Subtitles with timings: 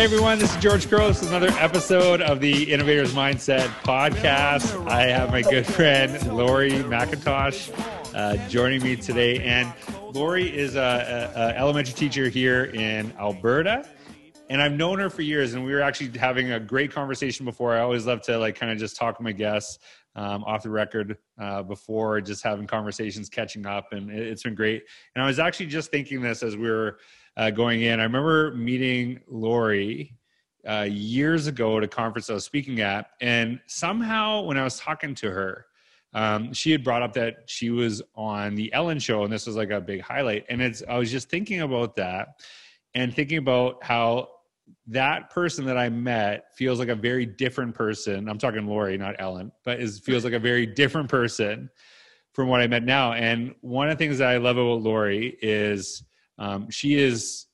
[0.00, 4.88] Hey everyone, this is George Couros, another episode of the Innovators Mindset podcast.
[4.88, 7.70] I have my good friend Laurie McIntosh
[8.14, 9.70] uh, joining me today, and
[10.14, 13.86] Laurie is a, elementary teacher here in Alberta,
[14.48, 15.52] and I've known her for years.
[15.52, 17.76] And we were actually having a great conversation before.
[17.76, 19.80] I always love to like kind of just talk to my guests
[20.16, 24.82] um, off the record uh, before, just having conversations, catching up, and it's been great.
[25.14, 27.00] And I was actually just thinking this as we were
[27.40, 28.00] uh, going in.
[28.00, 30.14] I remember meeting Laurie
[30.68, 34.78] uh, years ago at a conference I was speaking at, and somehow when I was
[34.78, 35.64] talking to her,
[36.12, 39.56] um, she had brought up that she was on the Ellen show, and this was
[39.56, 40.44] like a big highlight.
[40.50, 42.42] And it's I was just thinking about that,
[42.94, 44.28] and thinking about how
[44.88, 48.28] that person that I met feels like a very different person.
[48.28, 51.70] I'm talking Laurie, not Ellen, but is feels like a very different person
[52.34, 53.14] from what I met now.
[53.14, 56.02] And one of the things that I love about Laurie is
[56.40, 57.46] um, she is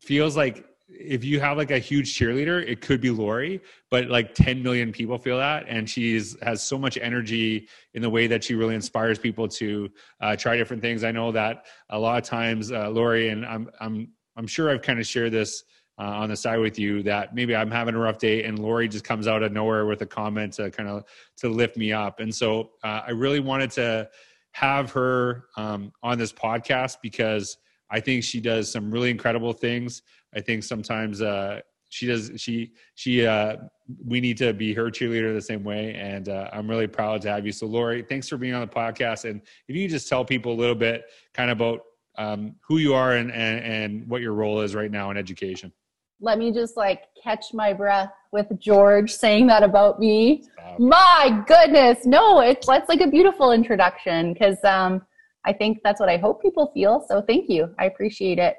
[0.00, 4.34] feels like if you have like a huge cheerleader, it could be Laurie, but like
[4.34, 5.66] 10 million people feel that.
[5.68, 9.90] And she's has so much energy in the way that she really inspires people to
[10.20, 11.04] uh, try different things.
[11.04, 14.80] I know that a lot of times, uh, Laurie, and I'm, I'm, I'm sure I've
[14.80, 15.62] kind of shared this
[15.98, 18.88] uh, on the side with you that maybe I'm having a rough day and Laurie
[18.88, 21.04] just comes out of nowhere with a comment to kind of
[21.38, 22.20] to lift me up.
[22.20, 24.08] And so uh, I really wanted to
[24.52, 27.58] have her um, on this podcast because
[27.90, 30.02] I think she does some really incredible things.
[30.34, 33.56] I think sometimes uh, she does she she uh,
[34.04, 37.30] we need to be her cheerleader the same way, and uh, I'm really proud to
[37.30, 37.52] have you.
[37.52, 40.58] So, Laurie, thanks for being on the podcast, and if you just tell people a
[40.58, 41.80] little bit, kind of about
[42.18, 45.72] um, who you are and, and and what your role is right now in education.
[46.20, 50.42] Let me just like catch my breath with George saying that about me.
[50.42, 50.80] Stop.
[50.80, 55.06] My goodness, no, it's that's like a beautiful introduction because um,
[55.44, 57.04] I think that's what I hope people feel.
[57.08, 57.74] So thank you.
[57.78, 58.56] I appreciate it.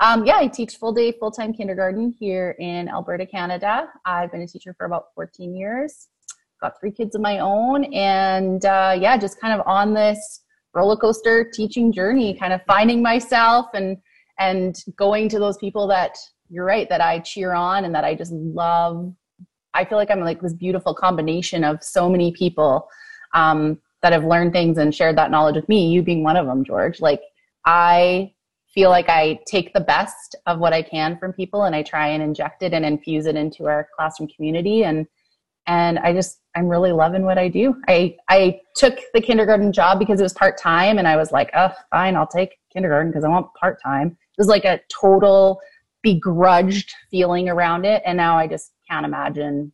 [0.00, 3.88] Um, yeah, I teach full day, full time kindergarten here in Alberta, Canada.
[4.06, 6.08] I've been a teacher for about 14 years.
[6.62, 10.42] Got three kids of my own, and uh, yeah, just kind of on this
[10.74, 13.96] roller coaster teaching journey, kind of finding myself and
[14.38, 16.16] and going to those people that
[16.48, 19.12] you're right that I cheer on and that I just love.
[19.74, 22.88] I feel like I'm like this beautiful combination of so many people
[23.34, 26.46] um, that have learned things and shared that knowledge with me, you being one of
[26.46, 27.00] them, George.
[27.00, 27.20] Like,
[27.64, 28.32] I
[28.74, 32.08] feel like I take the best of what I can from people and I try
[32.08, 34.84] and inject it and infuse it into our classroom community.
[34.84, 35.06] And,
[35.66, 37.74] and I just, I'm really loving what I do.
[37.88, 41.50] I, I took the kindergarten job because it was part time and I was like,
[41.54, 44.08] oh, fine, I'll take kindergarten because I want part time.
[44.08, 45.60] It was like a total
[46.02, 48.02] begrudged feeling around it.
[48.06, 49.72] And now I just can't imagine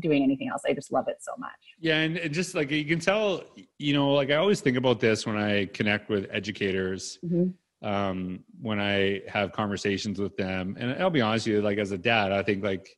[0.00, 0.62] doing anything else.
[0.66, 1.50] I just love it so much.
[1.78, 3.44] Yeah, and just like you can tell,
[3.78, 7.18] you know, like I always think about this when I connect with educators.
[7.24, 7.50] Mm-hmm.
[7.82, 11.92] Um, when I have conversations with them, and I'll be honest with you, like as
[11.92, 12.90] a dad, I think like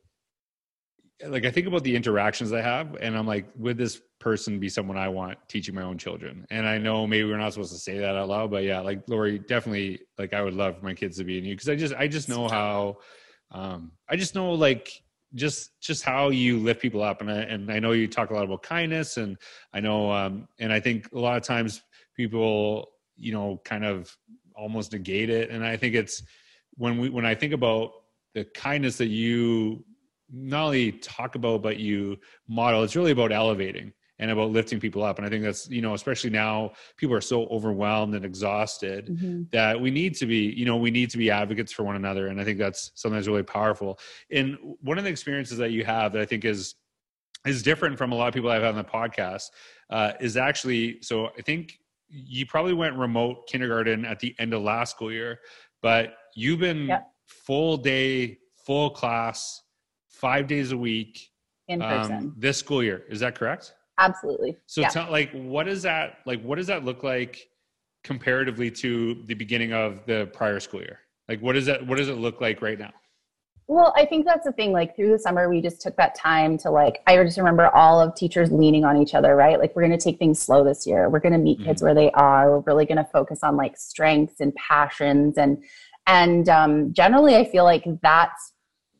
[1.26, 4.69] like I think about the interactions I have, and I'm like, would this person be
[4.69, 6.46] someone I want teaching my own children?
[6.50, 9.02] And I know maybe we're not supposed to say that out loud, but yeah, like
[9.08, 11.94] Laurie, definitely, like I would love my kids to be in you because I just
[11.94, 12.98] I just know how,
[13.50, 15.02] um, I just know like
[15.34, 17.20] just just how you lift people up.
[17.20, 19.37] And I, and I know you talk a lot about kindness and
[19.72, 21.82] I know um and I think a lot of times
[22.16, 24.16] people you know kind of
[24.54, 25.50] almost negate it.
[25.50, 26.22] And I think it's
[26.75, 27.93] when we when I think about
[28.34, 29.84] the kindness that you
[30.31, 32.19] not only talk about but you
[32.49, 35.19] model it's really about elevating and about lifting people up.
[35.19, 39.43] And i think that's you know especially now people are so overwhelmed and exhausted mm-hmm.
[39.50, 42.28] that we need to be you know we need to be advocates for one another.
[42.28, 43.99] And i think that's something that's really powerful.
[44.31, 46.77] And one of the experiences that you have that i think is
[47.44, 49.47] is different from a lot of people i've had on the podcast
[49.91, 51.78] uh, is actually so i think
[52.09, 55.41] you probably went remote kindergarten at the end of last school year
[55.81, 57.09] but you've been yep.
[57.27, 59.62] full day full class
[60.09, 61.32] five days a week
[61.69, 62.16] in person.
[62.16, 63.03] um, this school year.
[63.09, 64.56] Is that correct Absolutely.
[64.66, 64.88] So yeah.
[64.88, 67.48] tell like what does that like what does that look like
[68.04, 71.00] comparatively to the beginning of the prior school year?
[71.28, 72.93] Like what does that what does it look like right now?
[73.69, 74.72] Well, I think that's the thing.
[74.72, 78.00] Like through the summer, we just took that time to like, I just remember all
[78.00, 79.58] of teachers leaning on each other, right?
[79.58, 81.08] Like, we're going to take things slow this year.
[81.08, 81.69] We're going to meet mm-hmm.
[81.69, 82.50] kids where they are.
[82.50, 85.38] We're really going to focus on like strengths and passions.
[85.38, 85.62] And,
[86.06, 88.52] and um, generally, I feel like that's,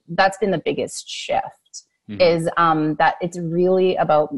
[0.09, 2.21] that's been the biggest shift mm-hmm.
[2.21, 4.33] is um, that it's really about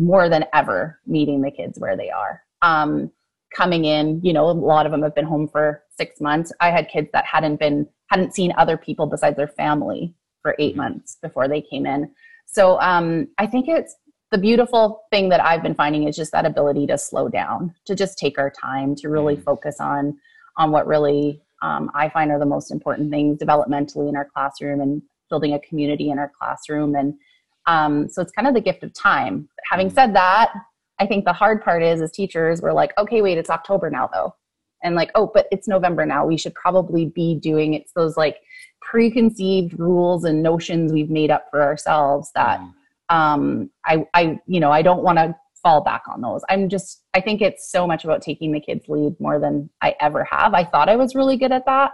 [0.00, 2.42] more than ever meeting the kids where they are.
[2.62, 3.10] Um,
[3.54, 6.52] coming in, you know, a lot of them have been home for six months.
[6.60, 10.70] I had kids that hadn't been, hadn't seen other people besides their family for 8
[10.70, 10.80] mm-hmm.
[10.80, 12.10] months before they came in.
[12.46, 13.94] So um, I think it's
[14.30, 17.94] the beautiful thing that I've been finding is just that ability to slow down, to
[17.94, 19.44] just take our time, to really mm.
[19.44, 20.18] focus on
[20.56, 24.80] on what really um, I find are the most important things developmentally in our classroom
[24.80, 26.94] and building a community in our classroom.
[26.94, 27.14] And
[27.66, 29.48] um, so it's kind of the gift of time.
[29.70, 30.52] Having said that,
[30.98, 34.08] I think the hard part is as teachers, we're like, okay, wait, it's October now
[34.12, 34.34] though.
[34.82, 36.26] And like, oh, but it's November now.
[36.26, 38.38] We should probably be doing it's those like
[38.80, 42.72] preconceived rules and notions we've made up for ourselves that mm.
[43.14, 46.42] um I I you know, I don't want to fall back on those.
[46.48, 49.94] I'm just I think it's so much about taking the kids lead more than I
[50.00, 50.54] ever have.
[50.54, 51.92] I thought I was really good at that.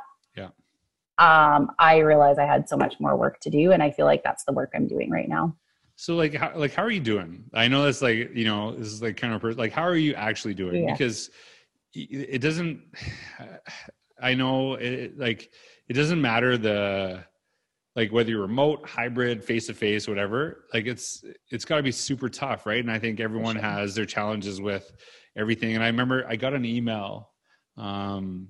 [1.18, 4.22] Um I realize I had so much more work to do and I feel like
[4.22, 5.56] that's the work I'm doing right now.
[5.96, 7.44] So like how like how are you doing?
[7.54, 10.14] I know that's like, you know, this is like kind of like how are you
[10.14, 10.84] actually doing?
[10.84, 10.92] Yeah.
[10.92, 11.30] Because
[11.94, 12.80] it doesn't
[14.20, 15.50] I know it like
[15.88, 17.24] it doesn't matter the
[17.96, 21.92] like whether you're remote, hybrid, face to face, whatever, like it's it's got to be
[21.92, 22.80] super tough, right?
[22.80, 23.62] And I think everyone sure.
[23.62, 24.92] has their challenges with
[25.36, 25.74] everything.
[25.74, 27.30] And I remember I got an email
[27.78, 28.48] um,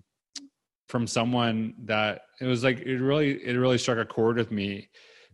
[0.89, 4.89] from someone that it was like it really it really struck a chord with me.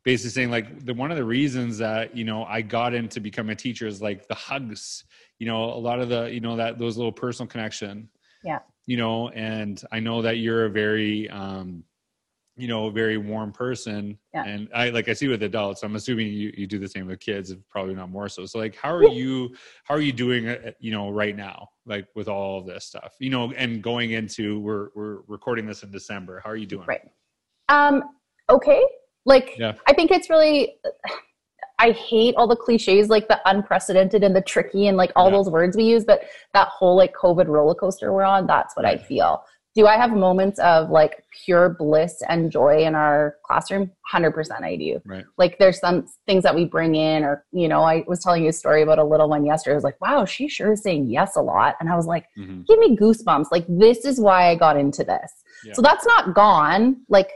[0.05, 3.53] Basically saying like the one of the reasons that you know I got into becoming
[3.53, 5.05] a teacher is like the hugs,
[5.39, 8.09] you know, a lot of the you know that those little personal connection.
[8.45, 8.61] Yeah.
[8.87, 11.85] You know, and I know that you're a very um
[12.63, 14.17] you know, a very warm person.
[14.33, 14.45] Yeah.
[14.45, 15.83] And I like I see with adults.
[15.83, 18.47] I'm assuming you, you do the same with kids, probably not more so.
[18.47, 22.07] So like how are you how are you doing uh, you know right now like
[22.15, 23.17] with all of this stuff?
[23.19, 26.41] You know, and going into we're we're recording this in December.
[26.45, 26.87] How are you doing?
[26.87, 27.01] Right.
[27.69, 28.05] Um
[28.49, 28.87] okay.
[29.27, 29.73] Like yeah.
[29.89, 30.77] I think it's really
[31.81, 35.37] I hate all the cliches like the unprecedented and the tricky and like all yeah.
[35.37, 36.23] those words we use, but
[36.55, 39.43] that whole like COVID roller coaster we're on, that's what I feel
[39.75, 43.91] do I have moments of like pure bliss and joy in our classroom?
[44.13, 45.01] 100% I do.
[45.07, 45.25] Right.
[45.39, 48.51] Like there's some things that we bring in, or, you know, I was telling you
[48.51, 49.73] a story about a little one yesterday.
[49.73, 51.77] I was like, wow, she sure is saying yes a lot.
[51.81, 52.63] And I was like, mm-hmm.
[52.69, 53.47] give me goosebumps.
[53.51, 55.33] Like, this is why I got into this.
[55.65, 55.73] Yeah.
[55.73, 57.01] So that's not gone.
[57.09, 57.31] Like,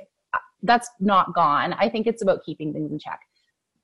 [0.63, 1.73] that's not gone.
[1.75, 3.21] I think it's about keeping things in check.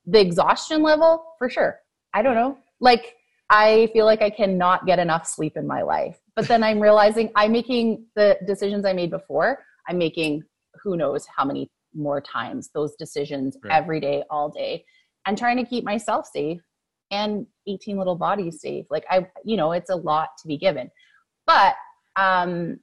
[0.06, 1.80] The exhaustion level, for sure.
[2.12, 2.58] I don't know.
[2.80, 3.14] Like,
[3.48, 6.18] I feel like I cannot get enough sleep in my life.
[6.34, 9.58] But then I'm realizing I'm making the decisions I made before,
[9.88, 10.42] I'm making
[10.82, 13.72] who knows how many more times those decisions right.
[13.74, 14.84] every day, all day,
[15.26, 16.60] and trying to keep myself safe
[17.10, 18.86] and 18 little bodies safe.
[18.90, 20.90] Like I, you know, it's a lot to be given.
[21.46, 21.74] But
[22.16, 22.78] um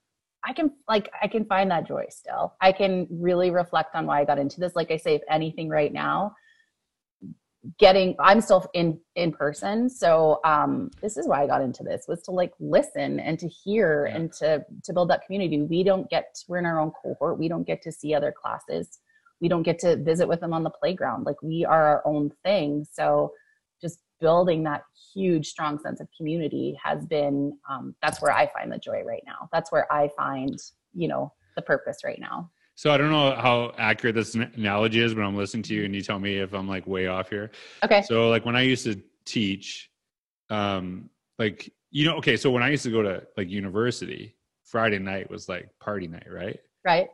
[0.46, 2.54] I can like I can find that joy still.
[2.62, 4.76] I can really reflect on why I got into this.
[4.76, 6.34] Like I say, if anything right now,
[7.78, 9.90] getting i'm still in in person.
[9.90, 13.48] So um this is why i got into this was to like listen and to
[13.48, 14.16] hear yeah.
[14.16, 15.62] and to to build that community.
[15.62, 17.38] We don't get we're in our own cohort.
[17.38, 19.00] We don't get to see other classes.
[19.42, 21.26] We don't get to visit with them on the playground.
[21.26, 22.86] Like we are our own thing.
[22.92, 23.34] So
[23.82, 24.84] just building that
[25.14, 29.24] huge strong sense of community has been um, that's where i find the joy right
[29.26, 29.50] now.
[29.52, 30.58] That's where i find
[30.94, 32.50] you know the purpose right now
[32.80, 35.94] so I don't know how accurate this analogy is, but I'm listening to you and
[35.94, 37.52] you tell me if I'm like way off here.
[37.84, 38.02] Okay.
[38.04, 38.96] So like when I used to
[39.26, 39.90] teach,
[40.50, 44.34] um, like you know, okay, so when I used to go to like university,
[44.64, 46.58] Friday night was like party night, right?
[46.86, 47.10] Right.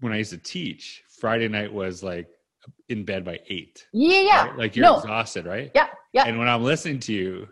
[0.00, 2.26] When I used to teach, Friday night was like
[2.88, 3.86] in bed by eight.
[3.92, 4.46] Yeah, yeah.
[4.46, 4.58] Right?
[4.58, 4.96] Like you're no.
[4.96, 5.70] exhausted, right?
[5.76, 6.24] Yeah, yeah.
[6.24, 7.46] And when I'm listening to you,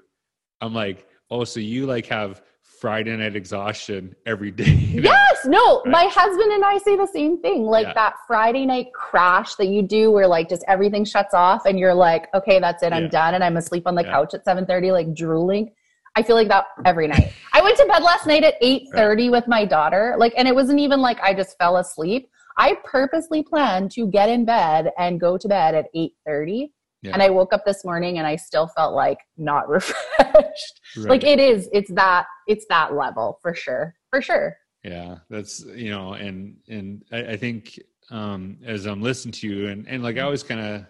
[0.60, 2.42] I'm like, oh, so you like have
[2.80, 4.64] Friday night exhaustion every day.
[5.00, 5.92] Yes, no, right?
[5.92, 7.64] my husband and I say the same thing.
[7.64, 7.92] Like yeah.
[7.92, 11.94] that Friday night crash that you do where like just everything shuts off and you're
[11.94, 13.08] like, okay, that's it, I'm yeah.
[13.08, 14.12] done and I'm asleep on the yeah.
[14.12, 15.72] couch at 7:30 like drooling.
[16.16, 17.32] I feel like that every night.
[17.52, 19.30] I went to bed last night at 8:30 right.
[19.30, 20.16] with my daughter.
[20.18, 22.30] Like and it wasn't even like I just fell asleep.
[22.56, 26.70] I purposely planned to get in bed and go to bed at 8:30
[27.02, 27.12] yeah.
[27.12, 30.80] And I woke up this morning and I still felt like not refreshed.
[30.96, 31.08] Right.
[31.08, 33.94] Like it is, it's that, it's that level for sure.
[34.10, 34.56] For sure.
[34.84, 35.18] Yeah.
[35.30, 37.78] That's, you know, and, and I, I think,
[38.10, 40.84] um, as I'm listening to you and, and like I always kind of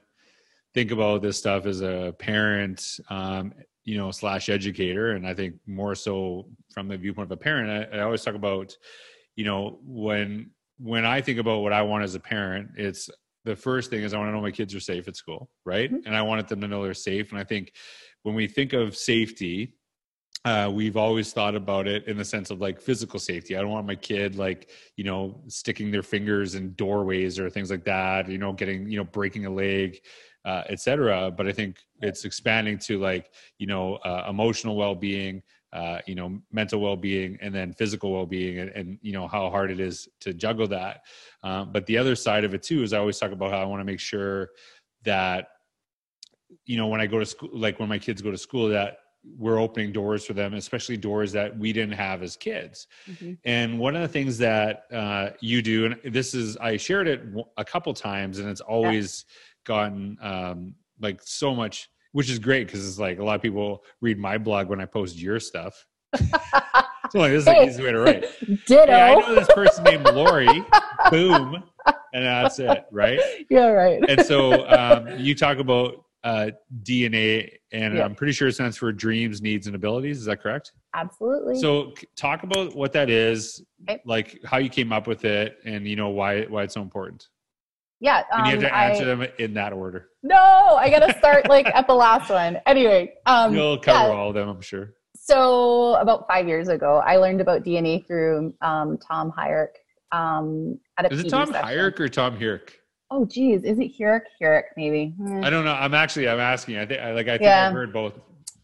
[0.74, 3.52] think about this stuff as a parent, um,
[3.84, 5.12] you know, slash educator.
[5.12, 8.34] And I think more so from the viewpoint of a parent, I, I always talk
[8.34, 8.76] about,
[9.36, 13.10] you know, when, when I think about what I want as a parent, it's
[13.44, 15.92] the first thing is I want to know my kids are safe at school, right?
[15.92, 16.06] Mm-hmm.
[16.06, 17.30] And I wanted them to know they're safe.
[17.30, 17.72] And I think
[18.22, 19.74] when we think of safety,
[20.44, 23.56] uh, we've always thought about it in the sense of like physical safety.
[23.56, 27.70] I don't want my kid like you know sticking their fingers in doorways or things
[27.70, 28.28] like that.
[28.28, 30.00] You know, getting you know breaking a leg,
[30.46, 31.30] uh, etc.
[31.30, 36.14] But I think it's expanding to like you know uh, emotional well being, uh, you
[36.14, 40.08] know mental well-being and then physical well-being and, and, you know how hard it is
[40.20, 41.02] to juggle that
[41.42, 43.64] um, but the other side of it too is i always talk about how i
[43.64, 44.50] want to make sure
[45.04, 45.48] that
[46.66, 48.98] you know when i go to school like when my kids go to school that
[49.36, 52.86] we're opening doors for them, especially doors that we didn't have as kids.
[53.06, 53.38] Mhm.
[53.44, 57.22] And one of the things that uh, you do, and this is, I shared it
[57.56, 59.26] a couple times, and it's always
[59.64, 63.82] gotten um, like so much, which is great because it's like a lot of people
[64.00, 65.86] read my blog when I post your stuff.
[66.16, 67.64] so like, this is Hey.
[67.64, 68.24] the easy way to write.
[68.66, 68.86] Ditto.
[68.86, 70.64] Hey, I know this person named Laurie.
[71.10, 71.62] Boom,
[72.12, 73.20] and that's it, right?
[73.48, 74.02] yeah, right.
[74.08, 76.50] And so um, you talk about uh,
[76.82, 78.04] DNA, and Yeah.
[78.04, 80.18] I'm pretty sure it stands for dreams, needs, and abilities.
[80.18, 80.72] Is that correct?
[80.94, 81.58] Absolutely.
[81.60, 84.00] So talk about what that is, Okay.
[84.04, 87.28] like how you came up with it, and you know why why it's so important.
[88.00, 90.08] Yeah, And you have um, to answer I, them in that order.
[90.22, 90.36] no,
[90.78, 92.58] I gotta start like at the last one.
[92.66, 94.94] Anyway, um, You'll cover yeah, all of them, I'm sure.
[95.14, 99.74] so about five years ago, I learned about DNA through um, Tom Hierck
[100.12, 101.68] um, at a Is it PD Tom session.
[101.68, 102.70] Hyrick or Tom Hirk?
[103.10, 104.22] Oh, geez, is it Hyrick?
[104.40, 105.14] Hyrick, maybe.
[105.18, 105.44] Hmm.
[105.44, 105.72] I don't know.
[105.74, 106.78] I'm actually I'm asking.
[106.78, 107.66] I think I like I think Yeah.
[107.68, 108.14] I've heard both.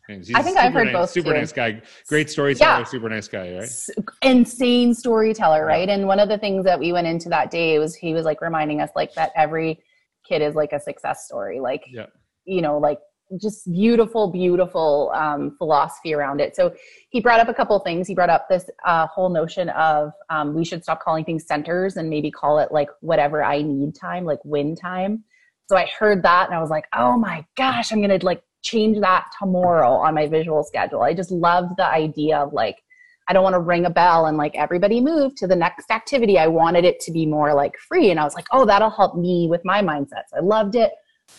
[0.09, 1.39] I think I've heard nice, both, Super too.
[1.39, 2.85] nice guy, great storyteller, Yeah.
[2.85, 3.63] super nice guy, right?
[3.63, 3.91] s-
[4.23, 5.63] insane storyteller, Yeah.
[5.77, 5.89] right?
[5.89, 8.41] And one of the things that we went into that day was he was like
[8.41, 9.83] reminding us like that every
[10.29, 12.07] kid is like a success story, like Yeah.
[12.45, 12.99] you know, like
[13.41, 16.55] just beautiful, beautiful um, philosophy around it.
[16.55, 16.73] So
[17.11, 18.07] he brought up a couple things.
[18.07, 21.97] He brought up this uh, whole notion of um, we should stop calling things centers
[21.97, 25.25] and maybe call it like whatever I need time, like win time.
[25.69, 28.99] So I heard that and I was like, oh my gosh, I'm gonna like change
[29.01, 31.03] that tomorrow on my visual schedule.
[31.03, 32.77] I just loved the idea of like
[33.29, 36.39] I don't want to ring a bell and like everybody move to the next activity.
[36.39, 38.11] I wanted it to be more like free.
[38.13, 40.31] And I was like, oh, that'll help me with my mindsets.
[40.37, 40.93] I loved it.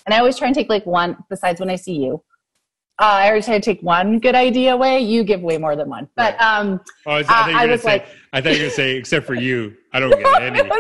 [0.05, 2.21] And I always try and take like one, besides when I see you.
[2.99, 4.99] Uh, I always try to take one good idea away.
[4.99, 6.09] You give way more than one.
[6.17, 8.07] But um, Oh, I, was, Uh, I, thought you were I gonna was say, like-
[8.33, 10.57] I thought you were gonna say, except for you, I don't get any.
[10.63, 10.75] no, no,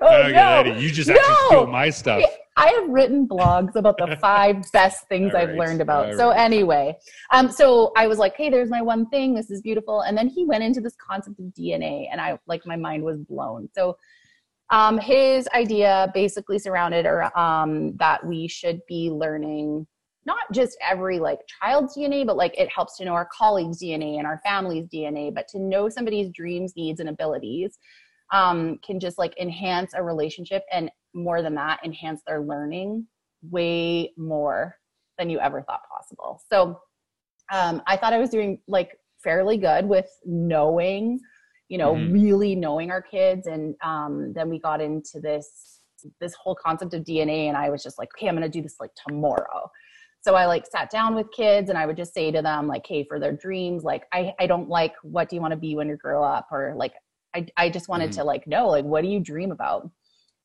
[0.00, 0.32] no, I don't no.
[0.32, 0.80] get any.
[0.82, 1.46] You just actually No.
[1.48, 2.22] steal my stuff.
[2.56, 6.14] I have written blogs about the five best things All I've learned about.
[6.16, 6.38] So right.
[6.38, 6.96] anyway,
[7.30, 9.34] um, so I was like, hey, there's my one thing.
[9.34, 10.00] This is beautiful.
[10.00, 13.20] And then he went into this concept of DNA, and I like my mind was
[13.20, 13.68] blown.
[13.74, 13.98] So
[14.70, 19.86] um, his idea basically surrounded or um, that we should be learning
[20.24, 24.18] not just every like child's DNA, but like it helps to know our colleagues' DNA
[24.18, 27.78] and our family's DNA, but to know somebody's dreams, needs, and abilities
[28.32, 33.06] um, can just like enhance a relationship and more than that, enhance their learning
[33.42, 34.76] way more
[35.18, 36.40] than you ever thought possible.
[36.50, 36.80] So
[37.52, 41.18] um, I thought I was doing like fairly good with knowing,
[41.68, 42.12] you know, Mhm.
[42.12, 43.46] really knowing our kids.
[43.46, 45.80] And um, then we got into this
[46.20, 48.76] this whole concept of DNA, and I was just like, okay, I'm gonna do this
[48.78, 49.70] like tomorrow.
[50.20, 52.84] So I like sat down with kids and I would just say to them, like,
[52.86, 55.76] hey, for their dreams, like, I, I don't like what do you want to be
[55.76, 56.48] when you grow up?
[56.50, 56.94] Or like
[57.34, 58.14] I, I just wanted Mhm.
[58.16, 59.88] to like know, like, what do you dream about?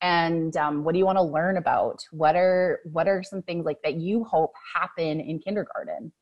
[0.02, 2.04] And um, what do you want to learn about?
[2.10, 6.12] What are what are some things like that you hope happen in kindergarten?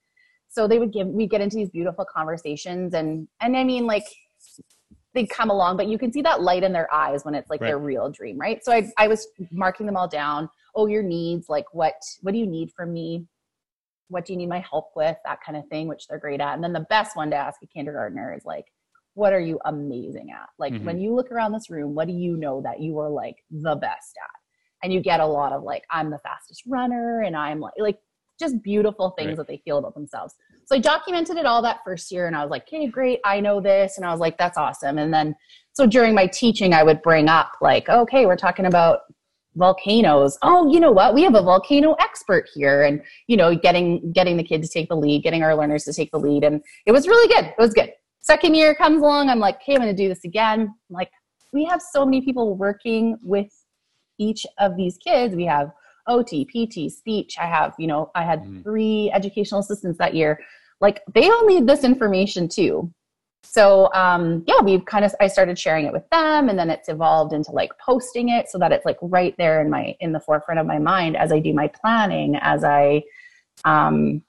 [0.49, 4.05] So they would give we get into these beautiful conversations and and I mean like
[5.15, 7.61] they come along, but you can see that light in their eyes when it's like
[7.61, 7.69] Right.
[7.69, 8.63] their real dream, right?
[8.63, 10.51] So I I was marking them all down.
[10.75, 13.27] Oh, your needs, like what what do you need from me?
[14.09, 15.17] What do you need my help with?
[15.25, 16.55] That kind of thing, which they're great at.
[16.55, 18.67] And then the best one to ask a kindergartner is like,
[19.15, 20.49] what are you amazing at?
[20.59, 20.85] Like Mhm.
[20.85, 23.77] when you look around this room, what do you know that you are like the
[23.77, 24.41] best at?
[24.83, 27.99] And you get a lot of like, I'm the fastest runner, and I'm like like
[28.39, 29.37] just beautiful things Right.
[29.37, 30.35] that they feel about themselves.
[30.65, 33.39] So I documented it all that first year and I was like, okay, great, I
[33.41, 33.99] know this.
[33.99, 34.97] And I was like, that's awesome.
[34.97, 35.35] And then
[35.75, 39.01] so during my teaching, I would bring up like, okay, we're talking about
[39.57, 40.39] volcanoes.
[40.43, 41.13] Oh, you know what?
[41.15, 42.83] We have a volcano expert here.
[42.85, 45.93] And, you know, getting getting the kid to take the lead, getting our learners to
[45.93, 46.45] take the lead.
[46.45, 47.45] And it was really good.
[47.47, 47.93] It was good.
[48.23, 50.61] Second year comes along, I'm like, okay, I'm gonna do this again.
[50.61, 51.11] I'm like,
[51.53, 53.49] we have so many people working with
[54.19, 55.35] each of these kids.
[55.35, 55.73] We have
[56.07, 57.37] OT, PT, speech.
[57.41, 58.63] I have, you know, I had Mhm.
[58.63, 60.39] three educational assistants that year.
[60.81, 62.93] Like they all need this information too.
[63.43, 66.89] So um, yeah, we've kind of I started sharing it with them, and then it's
[66.91, 70.21] evolved into like posting it so that it's like right there in my in the
[70.21, 73.03] forefront of my mind as I do my planning, as I,
[73.65, 74.23] um,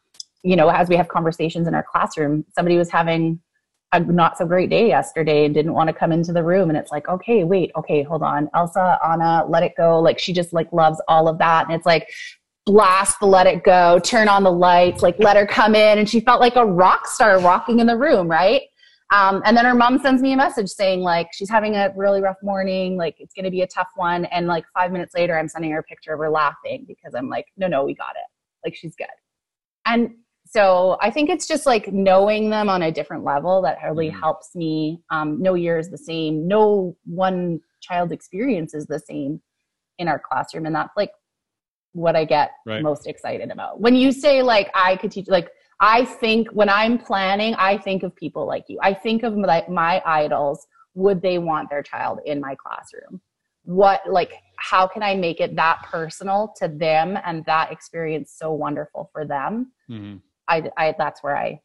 [0.43, 2.45] you know, as we have conversations in our classroom.
[2.55, 3.39] Somebody was having
[3.93, 6.77] a not so great day yesterday and didn't want to come into the room, and
[6.77, 10.00] it's like, okay, wait, okay, hold on, Elsa, Anna, let it go.
[10.00, 12.10] Like she just like loves all of that, and it's like
[12.65, 15.98] blast the let it go, turn on the lights, like let her come in.
[15.98, 18.62] And she felt like a rock star walking in the room, right?
[19.13, 22.21] Um, and then her mom sends me a message saying like she's having a really
[22.21, 24.25] rough morning, like it's going to be a tough one.
[24.25, 27.27] And like five minutes later, I'm sending her a picture of her laughing because I'm
[27.27, 28.27] like, no, no, we got it.
[28.63, 29.07] Like she's good.
[29.86, 30.12] And
[30.51, 34.20] so I think it's just like knowing them on a different level that really Mhm.
[34.20, 35.01] helps me.
[35.10, 36.46] Um, no year is the same.
[36.46, 39.41] No one child's experience is the same
[39.98, 41.13] in our classroom, and that's like
[41.93, 42.81] what I get Right.
[42.81, 43.79] most excited about.
[43.79, 48.03] When you say like I could teach, like I think when I'm planning, I think
[48.03, 48.77] of people like you.
[48.81, 50.67] I think of like my idols.
[50.96, 53.22] Would they want their child in my classroom?
[53.63, 58.51] What like how can I make it that personal to them and that experience so
[58.51, 59.72] wonderful for them?
[59.89, 60.17] Mm-hmm.
[60.48, 61.62] I, I that's where I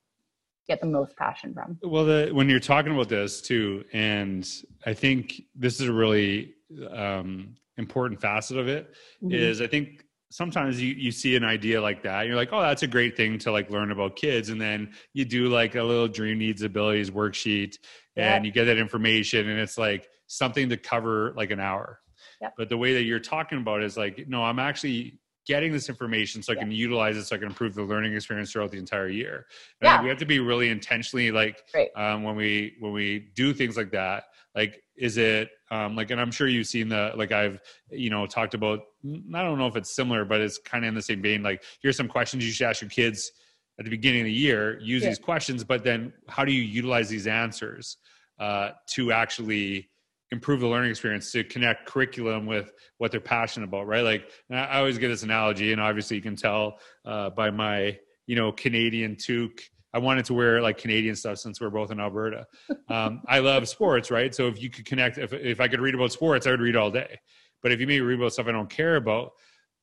[0.68, 1.78] get the most passion from.
[1.82, 4.48] Well, the, when you're talking about this too, and
[4.84, 6.54] I think this is a really
[6.90, 8.94] um, important facet of it.
[9.22, 9.34] Mm-hmm.
[9.34, 12.82] Is I think sometimes you, you see an idea like that you're like oh that's
[12.82, 16.08] a great thing to like learn about kids and then you do like a little
[16.08, 17.76] dream needs abilities worksheet
[18.16, 22.00] and you get that information and it's like something to cover like an hour
[22.40, 22.52] yep.
[22.58, 26.42] but the way that you're talking about is like no i'm actually getting this information
[26.42, 29.08] so I can utilize it so I can improve the learning experience throughout the entire
[29.08, 29.46] year.
[29.80, 30.02] And yeah.
[30.02, 31.62] we have to be really intentionally like
[31.96, 34.24] um, when we when we do things like that.
[34.54, 36.10] Like, is it um, like?
[36.10, 37.60] And I'm sure you've seen the like I've
[37.90, 38.80] you know talked about.
[39.04, 41.42] I don't know if it's similar, but it's kind of in the same vein.
[41.42, 43.30] Like, here's some questions you should ask your kids
[43.78, 44.80] at the beginning of the year.
[44.80, 45.10] Use yeah.
[45.10, 47.98] these questions, but then how do you utilize these answers
[48.38, 49.88] uh, to actually
[50.32, 54.02] improve the learning experience to connect curriculum with what they're passionate about right?
[54.02, 58.36] Like i always get this analogy and obviously you can tell uh, by my you
[58.36, 59.62] know canadian toque.
[59.94, 62.46] I wanted to wear like canadian stuff since we're both in alberta.
[62.88, 64.34] Um, i love sports right?
[64.34, 66.76] So if you could connect if, if i could read about sports i would read
[66.76, 67.18] all day.
[67.62, 69.32] But if you maybe read about stuff i don't care about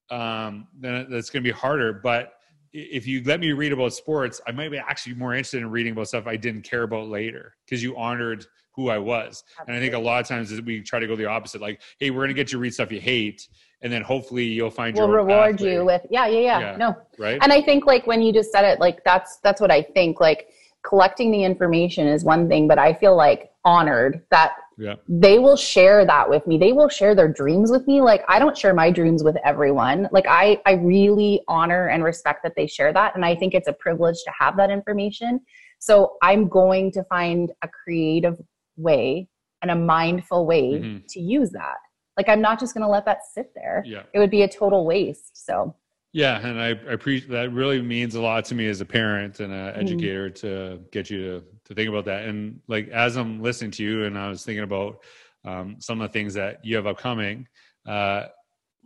[0.09, 1.93] um, then that's going to be harder.
[1.93, 2.33] But
[2.73, 5.93] if you let me read about sports i might be actually more interested in reading
[5.93, 8.45] about stuff i didn't care about later because you honored
[8.75, 9.43] who I was.
[9.67, 12.09] And I think a lot of times we try to go the opposite, like, hey,
[12.11, 13.47] we're gonna get you read stuff you hate,
[13.81, 15.73] and then hopefully you'll find we'll reward pathway.
[15.73, 16.77] you with yeah, yeah, yeah, yeah.
[16.77, 16.95] No.
[17.19, 17.37] Right.
[17.41, 20.19] And I think like when you just said it, like that's that's what I think.
[20.19, 20.47] Like
[20.83, 24.95] collecting the information is one thing, but I feel like honored that yeah.
[25.07, 26.57] they will share that with me.
[26.57, 28.01] They will share their dreams with me.
[28.01, 30.09] Like I don't share my dreams with everyone.
[30.11, 33.15] Like I I really honor and respect that they share that.
[33.15, 35.41] And I think it's a privilege to have that information.
[35.79, 38.39] So I'm going to find a creative
[38.77, 39.27] way
[39.61, 40.97] and a mindful way mm-hmm.
[41.07, 41.77] to use that.
[42.17, 43.83] Like I'm not just going to let that sit there.
[43.85, 44.03] Yeah.
[44.13, 45.45] It would be a total waste.
[45.45, 45.75] So
[46.11, 47.51] yeah, and I, I appreciate that.
[47.51, 49.79] Really means a lot to me as a parent and an mm-hmm.
[49.79, 52.25] educator to get you to to think about that.
[52.25, 55.03] And like as I'm listening to you, and I was thinking about
[55.45, 57.47] um, some of the things that you have upcoming.
[57.87, 58.25] Uh,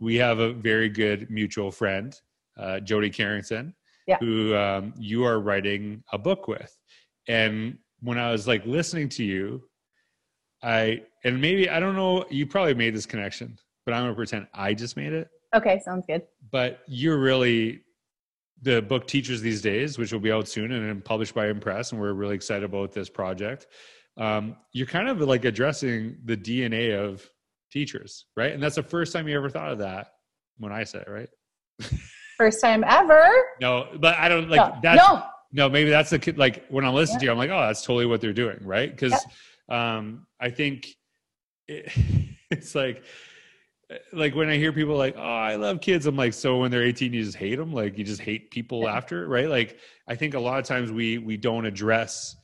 [0.00, 2.14] we have a very good mutual friend,
[2.56, 3.74] uh, Jody Carrington,
[4.06, 4.16] yeah.
[4.18, 6.76] who um, you are writing a book with.
[7.28, 9.62] And when I was like listening to you,
[10.62, 12.24] I and maybe I don't know.
[12.30, 15.28] You probably made this connection, but I'm gonna pretend I just made it.
[15.54, 16.22] Okay, sounds good.
[16.50, 17.82] But you're really
[18.62, 22.00] the book Teachers These Days, which will be out soon and published by Impress, and
[22.00, 23.66] we're really excited about this project.
[24.16, 27.28] Um, you're kind of like addressing the DNA of
[27.70, 28.52] teachers, right?
[28.52, 30.08] And that's the first time you ever thought of that
[30.58, 31.28] when I said it, right?
[32.36, 33.20] First time ever.
[33.60, 34.80] no, but I don't like no.
[34.80, 35.24] that's no.
[35.52, 37.18] no, maybe that's the like when I'm listening yeah.
[37.18, 38.88] to you, I'm like, oh, that's totally what they're doing, right?
[38.88, 39.12] Because
[39.68, 40.88] um, I think
[41.66, 41.92] it,
[42.50, 43.04] it's like
[44.12, 46.82] like when I hear people like, "Oh, I love kids," I'm like, "So when they're
[46.82, 47.72] 18, you just hate them?
[47.72, 51.18] Like you just hate people after, right?" Like I think a lot of times we
[51.18, 52.36] we don't address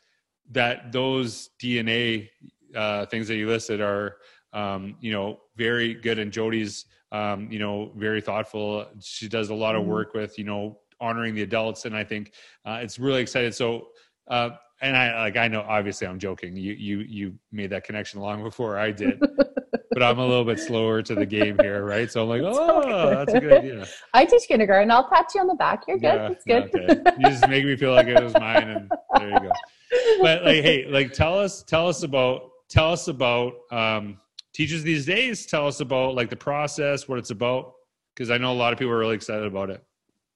[0.52, 2.28] that those DNA
[2.74, 4.16] uh, things that you listed are,
[4.52, 6.18] um, you know, very good.
[6.18, 8.86] And Jody's, um, you know, very thoughtful.
[9.00, 9.92] She does a lot of mm-hmm.
[9.92, 12.32] work with, you know, honoring the adults, and I think
[12.64, 13.54] uh, it's really excited.
[13.54, 13.88] So
[14.28, 16.56] uh, and I like I know obviously I'm joking.
[16.56, 19.22] You you you made that connection long before I did.
[19.94, 22.10] but I'm a little bit slower to the game here, right?
[22.10, 23.86] So I'm like, oh, that's a good idea.
[24.14, 24.90] I teach kindergarten.
[24.90, 25.84] I'll pat you on the back.
[25.86, 26.14] You're good.
[26.14, 26.74] Yeah, it's good.
[26.74, 27.12] Okay.
[27.18, 29.50] You just make me feel like it was mine, and there you go.
[30.20, 34.18] But like, hey, like, tell us, tell us about, tell us about um,
[34.52, 35.46] teachers these days.
[35.46, 37.74] Tell us about like the process, what it's about,
[38.14, 39.84] because I know a lot of people are really excited about it.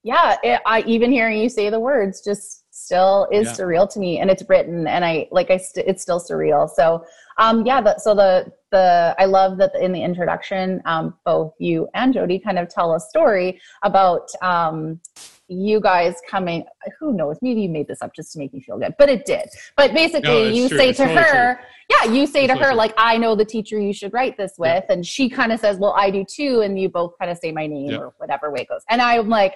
[0.05, 3.53] Yeah, it, I even hearing you say the words just still is yeah.
[3.53, 7.05] surreal to me and it's written and i like i st- it's still surreal so
[7.39, 11.89] um yeah the, so the the i love that in the introduction um both you
[11.95, 15.01] and jody kind of tell a story about um
[15.49, 16.63] you guys coming
[17.01, 19.25] who knows maybe you made this up just to make me feel good but it
[19.25, 20.79] did but basically no, you true.
[20.79, 21.65] say it's to totally her true.
[21.89, 22.77] yeah you say it's to her true.
[22.77, 24.93] like i know the teacher you should write this with yeah.
[24.93, 27.51] and she kind of says well i do too and you both kind of say
[27.51, 27.97] my name yeah.
[27.97, 29.55] or whatever way it goes and i'm like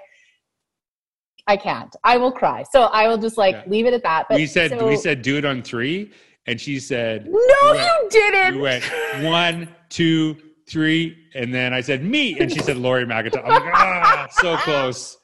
[1.47, 1.95] I can't.
[2.05, 2.65] I will cry.
[2.71, 3.65] So I will just like yeah.
[3.67, 4.27] leave it at that.
[4.29, 6.13] But we said so, we said do it on three,
[6.47, 8.55] and she said no, went, you didn't.
[8.55, 8.85] You went
[9.23, 10.37] one, two,
[10.69, 13.43] three, and then I said me, and she said Laurie McIntosh.
[13.45, 15.19] I'm like ah, so close.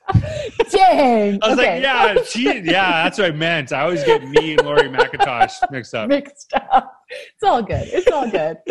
[0.70, 1.38] Dang.
[1.42, 1.74] I was okay.
[1.74, 3.72] like, yeah, she, yeah, that's what I meant.
[3.72, 6.08] I always get me and Laurie McIntosh mixed up.
[6.08, 6.94] Mixed up.
[7.10, 7.88] It's all good.
[7.88, 8.58] It's all good.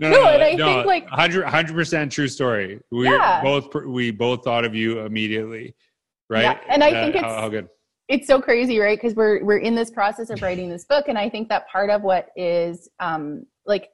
[0.00, 2.80] no, no, no, and I no, think like 100 percent true story.
[2.90, 3.42] We yeah.
[3.42, 5.74] both we both thought of you immediately
[6.30, 6.42] right?
[6.42, 7.68] Yeah, and I think it's how, how good.
[8.08, 8.98] it's so crazy, right?
[8.98, 11.90] Because we're we're in this process of writing this book, and I think that part
[11.90, 13.90] of what is um, like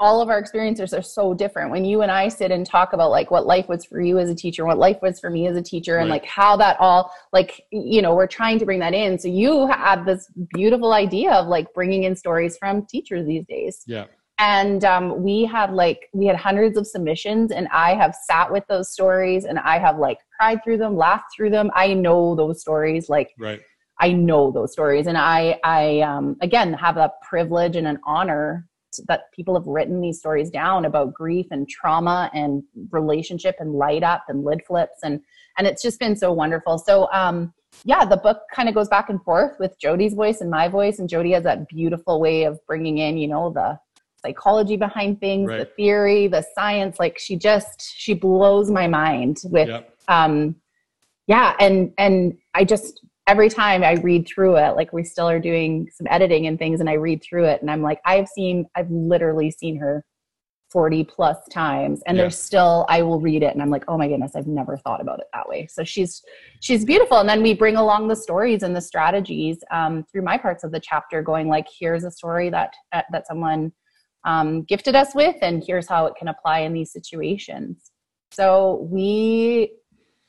[0.00, 3.10] all of our experiences are so different when you and i sit and talk about
[3.10, 5.56] like what life was for you as a teacher what life was for me as
[5.56, 8.94] a teacher and like how that all like you know we're trying to bring that
[8.94, 13.44] in so you have this beautiful idea of like bringing in stories from teachers these
[13.46, 14.06] days yeah
[14.42, 18.64] and um, we had like we had hundreds of submissions and i have sat with
[18.68, 21.70] those stories and i have like cried through them laughed through them.
[21.74, 23.60] I know those stories like right.
[24.00, 25.06] I know those stories.
[25.06, 28.66] And i i um, again have a privilege and an honor
[29.08, 34.02] that people have written these stories down about grief and trauma and relationship and light
[34.02, 34.98] up and lid flips.
[35.04, 35.20] And
[35.56, 36.78] and it's just been so wonderful.
[36.78, 40.50] So um yeah the book kind of goes back and forth with jody's voice and
[40.50, 40.98] my voice.
[40.98, 43.78] And jody has that beautiful way of bringing in you know the
[44.24, 45.58] psychology behind things right.
[45.58, 49.94] the theory the science like she just she blows my mind with yep.
[50.08, 50.54] um
[51.26, 55.38] yeah and and i just every time I read through it, like we still are
[55.38, 58.66] doing some editing and things, and I read through it, and I'm like, I've seen,
[58.74, 60.04] I've literally seen her
[60.72, 62.22] 40 plus times and yeah.
[62.22, 65.02] there's still i will read it and i'm like oh my goodness i've never thought
[65.02, 66.22] about it that way so she's
[66.60, 70.38] she's beautiful and then we bring along the stories and the strategies um, through my
[70.38, 73.70] parts of the chapter going like here's a story that uh, that someone
[74.24, 77.90] um, gifted us with and here's how it can apply in these situations
[78.32, 79.72] so we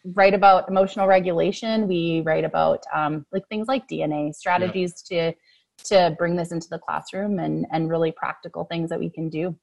[0.05, 1.87] write about emotional regulation.
[1.87, 5.31] We write about um, like things like DNA strategies yeah.
[5.31, 5.37] to
[5.85, 9.55] to bring this into the classroom and and really practical things that we can do.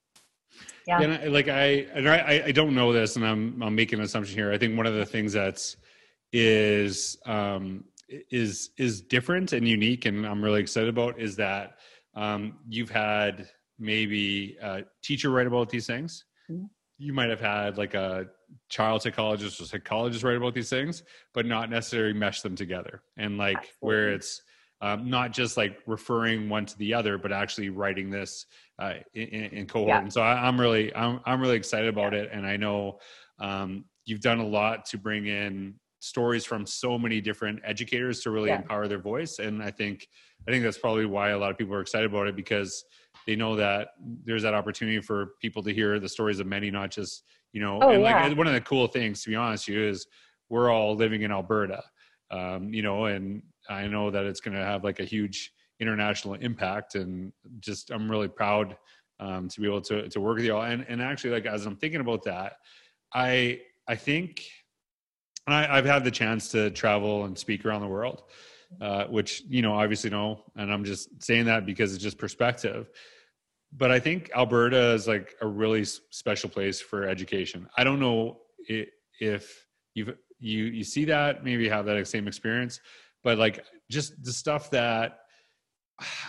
[0.87, 3.99] Yeah, and I, like I and I I don't know this, and I'm I'm making
[3.99, 4.53] an assumption here.
[4.53, 5.77] I think one of the things that's
[6.33, 11.77] is um is is different and unique, and I'm really excited about is that
[12.15, 13.49] um you've had
[13.81, 16.25] maybe a teacher write about these things.
[16.51, 16.67] Mm-hmm.
[16.99, 18.27] You might have had like a
[18.69, 23.03] child psychologist or psychologist write about these things, but not necessarily mesh them together.
[23.17, 23.77] And like Absolutely.
[23.81, 24.43] where it's
[24.83, 28.47] um, not just like referring one to the other, but actually writing this
[28.79, 29.89] uh, in, in, cohort.
[29.89, 30.01] Yeah.
[30.01, 32.21] And so I, am really, I'm, I'm really excited about yeah.
[32.21, 32.31] it.
[32.33, 32.99] And I know
[33.39, 38.31] um, you've done a lot to bring in stories from so many different educators to
[38.31, 38.57] really yeah.
[38.57, 39.39] empower their voice.
[39.39, 40.09] And I think,
[40.49, 42.85] I think that's probably why a lot of people are excited about it because
[43.31, 43.91] they know that
[44.25, 47.79] there's that opportunity for people to hear the stories of many, not just you know
[47.83, 48.27] oh, and yeah.
[48.27, 50.07] like one of the cool things to be honest you is
[50.49, 51.83] we're all living in alberta
[52.31, 56.35] um, you know and i know that it's going to have like a huge international
[56.35, 58.77] impact and just i'm really proud
[59.19, 61.67] um, to be able to to work with you all and and actually like as
[61.67, 62.55] i'm thinking about that
[63.15, 64.45] i i think
[65.47, 68.23] and I, i've had the chance to travel and speak around the world
[68.81, 72.89] uh, which you know obviously no, and i'm just saying that because it's just perspective
[73.73, 77.69] but I think Alberta is like a really special place for education.
[77.77, 82.81] I don't know if you've you you see that maybe have that same experience,
[83.23, 85.21] but like just the stuff that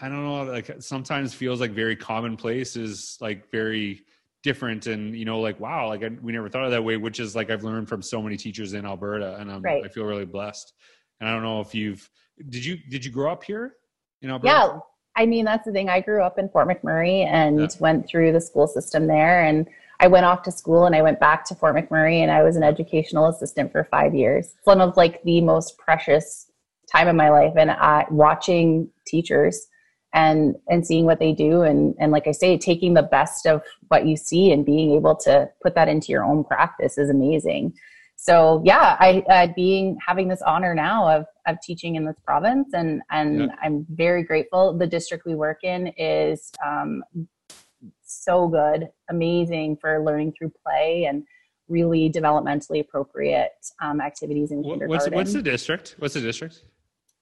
[0.02, 4.04] I don't know, like sometimes feels like very commonplace is like very
[4.44, 7.20] different and you know like wow like I, we never thought of that way which
[7.20, 9.84] is like i've learned from so many teachers in alberta and I'm, right.
[9.86, 10.74] i feel really blessed
[11.20, 12.10] and i don't know if you've
[12.50, 13.76] did you did you grow up here
[14.24, 14.80] in alberta yeah
[15.16, 15.90] I mean, that's the thing.
[15.90, 17.68] I grew up in Fort McMurray and yeah.
[17.80, 19.44] went through the school system there.
[19.44, 19.68] And
[20.00, 22.56] I went off to school and I went back to Fort McMurray and I was
[22.56, 24.54] an educational assistant for five years.
[24.58, 26.50] It's one of like the most precious
[26.92, 27.54] time of my life.
[27.58, 29.68] And I, watching teachers
[30.14, 33.62] and and seeing what they do and and like I say, taking the best of
[33.88, 37.74] what you see and being able to put that into your own practice is amazing
[38.22, 42.70] so yeah, I uh, being having this honor now of of teaching in this province,
[42.74, 43.48] and and yeah.
[43.62, 44.78] I'm very grateful.
[44.78, 47.04] The district we work in is um,
[48.04, 51.24] so good, amazing for learning through play and
[51.68, 53.52] really developmentally appropriate
[53.82, 55.14] um, activities in what's, kindergarten.
[55.14, 55.96] What's the district?
[56.00, 56.64] What's the district?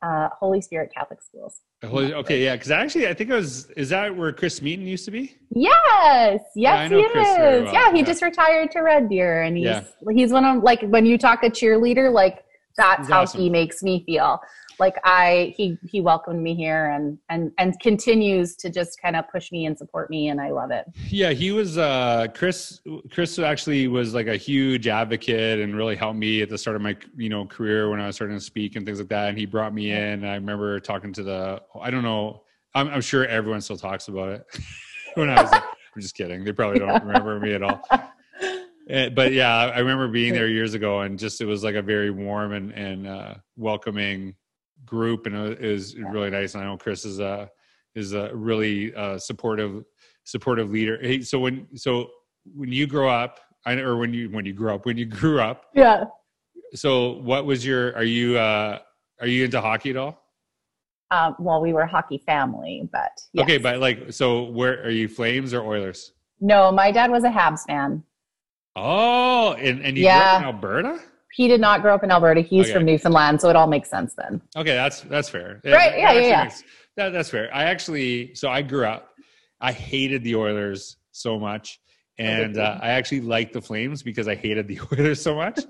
[0.02, 1.62] uh, Holy Spirit Catholic Schools.
[1.84, 3.70] Holy, okay, yeah, because actually, I think it was.
[3.72, 5.36] Is that where Chris Meaton used to be?
[5.52, 7.14] Yes, yes, yeah, he is.
[7.14, 7.74] Well.
[7.74, 8.06] Yeah, he yeah.
[8.06, 9.84] just retired to Red Deer, and he's yeah.
[10.12, 12.44] he's one of like when you talk a cheerleader, like
[12.78, 13.42] that's he's how awesome.
[13.42, 14.42] he makes me feel
[14.80, 19.26] like I he he welcomed me here and and and continues to just kind of
[19.30, 20.86] push me and support me and I love it.
[21.10, 26.18] Yeah, he was uh Chris Chris actually was like a huge advocate and really helped
[26.18, 28.76] me at the start of my you know career when I was starting to speak
[28.76, 30.24] and things like that and he brought me in.
[30.24, 34.30] I remember talking to the I don't know I'm, I'm sure everyone still talks about
[34.30, 34.46] it
[35.16, 36.44] when I was I'm just kidding.
[36.44, 37.82] They probably don't remember me at all.
[38.90, 41.82] Eh, but yeah, I remember being there years ago, and just it was like a
[41.82, 44.34] very warm and and uh, welcoming
[44.86, 46.56] group, and it was really nice.
[46.56, 47.50] And I know Chris is a
[47.94, 49.84] is a really uh, supportive
[50.24, 50.98] supportive leader.
[51.00, 52.10] Hey, so when so
[52.56, 55.40] when you grow up, I or when you when you grew up when you grew
[55.40, 56.06] up, yeah.
[56.74, 57.96] So what was your?
[57.96, 58.80] Are you uh,
[59.22, 60.24] Are you into hockey at all?
[61.12, 63.44] Um, well, we were a hockey family, but yes.
[63.44, 65.08] okay, but like, so where are you?
[65.08, 66.14] Flames or Oilers?
[66.42, 68.04] no, my dad was a Habs fan.
[68.76, 70.40] Oh, and and you Yeah.
[70.40, 71.00] grew up in Alberta?
[71.34, 72.42] He did not grow up in Alberta.
[72.42, 72.74] He's Okay.
[72.74, 74.42] from Newfoundland, so it all makes sense then.
[74.58, 75.62] Okay, that's that's fair.
[75.66, 76.44] Right, yeah, yeah, yeah.
[76.44, 76.64] makes-
[76.98, 77.50] that, that's fair.
[77.54, 79.10] I actually, so I grew up.
[79.62, 81.80] I hated the Oilers so much,
[82.18, 82.78] and uh.
[82.82, 85.60] I actually liked the Flames because I hated the Oilers so much.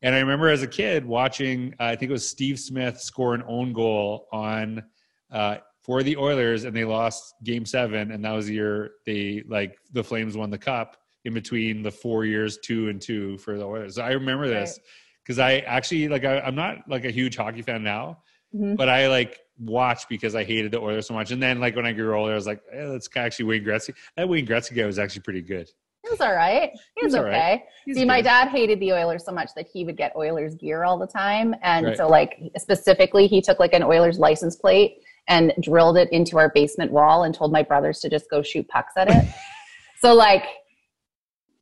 [0.00, 3.34] And I remember as a kid watching, uh, I think it was Steve Smith score
[3.34, 4.84] an own goal on
[5.32, 9.42] uh, for the Oilers, and they lost Game Seven, and that was the year they
[9.48, 13.56] like the Flames won the cup in between the four years, two and two for
[13.58, 13.98] the Oilers.
[13.98, 14.78] I remember this
[15.24, 18.18] because I actually like I, I'm not like a huge hockey fan now,
[18.54, 18.76] Mhm.
[18.76, 21.30] but I like watched because I hated the Oilers so much.
[21.32, 23.94] And then like when I grew older, I was like, eh, that's actually Wayne Gretzky.
[24.16, 25.68] That Wayne Gretzky guy was actually pretty good.
[26.04, 26.70] It was all right.
[26.96, 27.62] He was He's all okay.
[27.86, 27.94] right.
[27.94, 30.96] See, my dad hated the Oilers so much that he would get Oilers gear all
[30.96, 31.54] the time.
[31.62, 31.96] And Right.
[31.96, 36.50] so, like, specifically, he took like an Oilers license plate and drilled it into our
[36.50, 39.24] basement wall and told my brothers to just go shoot pucks at it.
[40.00, 40.44] so, like,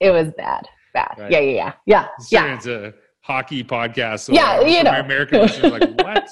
[0.01, 0.69] it was bad.
[0.93, 1.15] Bad.
[1.19, 1.31] Right.
[1.33, 1.73] Yeah, yeah, yeah.
[1.87, 2.09] Yeah.
[2.19, 2.55] It's Yeah.
[2.55, 4.21] into a hockey podcast.
[4.21, 4.93] So Yeah, you know.
[4.93, 6.31] my American listeners like, what?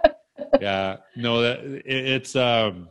[0.60, 2.88] yeah, no, that it, it's um,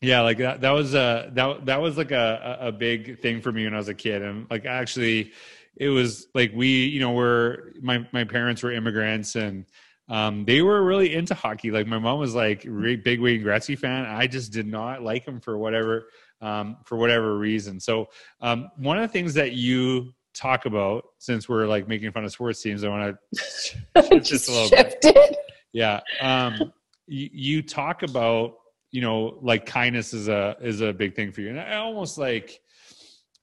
[0.00, 0.60] yeah, like that.
[0.62, 3.74] That was a that that was like a a a big thing for me when
[3.74, 5.32] I was a kid, and like actually,
[5.76, 9.66] it was like we, you know, were my my parents were immigrants and.
[10.08, 11.70] Um, they were really into hockey.
[11.70, 14.06] Like my mom was like re- big Wayne Gretzky fan.
[14.06, 16.08] I just did not like him for whatever
[16.40, 17.80] um, for whatever reason.
[17.80, 18.08] So
[18.40, 22.32] um, one of the things that you talk about, since we're like making fun of
[22.32, 25.36] sports teams, I want to just a little bit.
[25.72, 26.00] Yeah.
[26.20, 26.72] Um,
[27.06, 28.54] you, you talk about,
[28.90, 31.50] you know, like kindness is a, is a big thing for you.
[31.50, 32.60] And I almost like,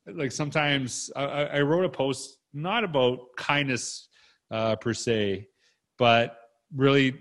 [0.10, 4.08] like sometimes I, I I wrote a post, not about kindness
[4.50, 5.48] uh, per se,
[5.98, 6.38] but
[6.74, 7.14] really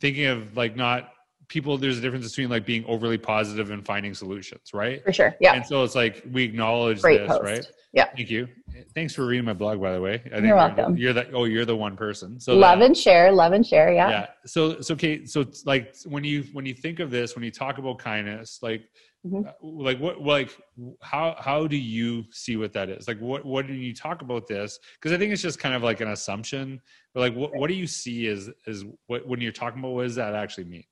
[0.00, 1.10] thinking of like not
[1.48, 4.70] people, there's a difference between like being overly positive and finding solutions.
[4.72, 5.02] Right.
[5.04, 5.34] For sure.
[5.40, 5.54] Yeah.
[5.54, 7.42] And so it's like, we acknowledge Great this, post.
[7.42, 7.66] right?
[7.92, 8.06] Yeah.
[8.14, 8.48] Thank you.
[8.94, 10.14] Thanks for reading my blog, by the way.
[10.26, 10.96] I think You're welcome.
[10.96, 12.38] You're the oh, you're the one person.
[12.38, 13.32] So love that- and share.
[13.32, 13.92] Love and share.
[13.92, 14.10] Yeah.
[14.10, 14.26] yeah.
[14.46, 15.24] So so okay.
[15.24, 18.58] So it's like when you when you think of this, when you talk about kindness,
[18.62, 18.82] like
[19.26, 19.48] Mhm.
[19.48, 20.56] uh, like what like
[21.00, 23.08] how how do you see what that is?
[23.08, 24.78] Like what what do you talk about this?
[24.94, 26.80] Because I think it's just kind of like an assumption.
[27.14, 30.04] But like what what do you see as as what when you're talking about what
[30.04, 30.84] does that actually mean?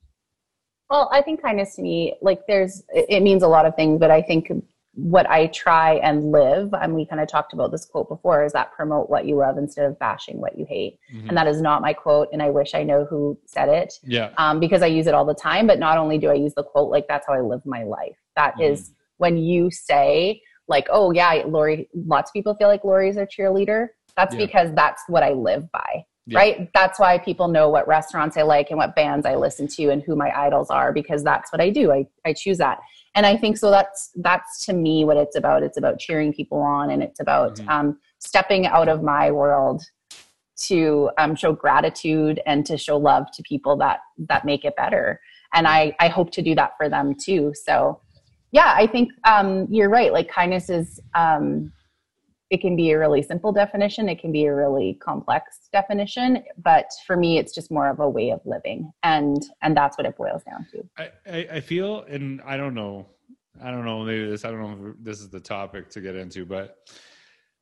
[0.90, 4.10] Well, I think kindness to me, like there's, it means a lot of things, but
[4.10, 4.52] I think
[4.94, 8.52] what I try and live, and we kind of talked about this quote before, is
[8.52, 10.98] that promote what you love instead of bashing what you hate.
[11.12, 11.28] Mhm.
[11.28, 14.30] And that is not my quote, and I wish I know who said it Yeah.
[14.38, 15.66] um, because I use it all the time.
[15.66, 18.16] But not only do I use the quote, like that's how I live my life.
[18.36, 23.16] That is when you say, like, oh, yeah, Laurie, lots of people feel like Laurie's
[23.16, 23.88] a cheerleader.
[24.16, 24.46] That's Yeah.
[24.46, 26.38] because that's what I live by Yeah.
[26.38, 26.70] right?
[26.74, 30.02] That's why people know what restaurants I like and what bands I listen to and
[30.02, 31.92] who my idols are because that's what I do.
[31.92, 32.80] I, I choose that.
[33.14, 35.62] And I think so that's that's to me what it's about.
[35.62, 37.68] It's about cheering people on and it's about Mhm.
[37.68, 39.82] um, stepping out of my world
[40.58, 45.20] to um, show gratitude and to show love to people that that make it better.
[45.54, 47.52] And I, I hope to do that for them too.
[47.54, 48.00] So
[48.52, 50.12] yeah, I think um, you're right.
[50.12, 51.72] Like kindness is um,
[52.50, 56.86] it can be a really simple definition it can be a really complex definition but
[57.06, 60.16] for me it's just more of a way of living and and that's what it
[60.16, 63.06] boils down to I, I, I feel, and I don't know,
[63.62, 66.14] I don't know, maybe this, I don't know if this is the topic to get
[66.14, 66.76] into, but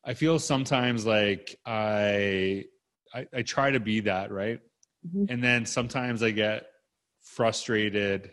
[0.05, 2.65] I feel sometimes like I,
[3.15, 4.61] I, I try to be that, right?
[5.07, 5.31] Mhm.
[5.31, 6.67] And then sometimes I get
[7.23, 8.33] frustrated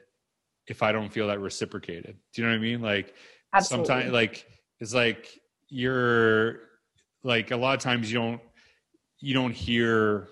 [0.67, 2.17] if I don't feel that reciprocated.
[2.33, 2.81] Do you know what I mean?
[2.81, 3.15] Like
[3.53, 4.45] absolutely sometimes, like,
[4.79, 5.39] it's like
[5.71, 6.59] you're
[7.23, 8.41] like a lot of times you don't,
[9.19, 10.27] you don't hear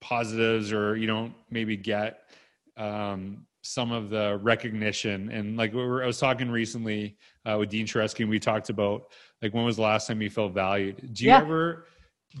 [0.00, 2.30] positives or you don't maybe get
[2.76, 5.30] um, some of the recognition.
[5.30, 8.68] And like we were, I was talking recently uh, with Dean Shareski, and we talked
[8.68, 11.14] about like when was the last time you felt valued?
[11.14, 11.38] Do you Yeah.
[11.38, 11.86] ever,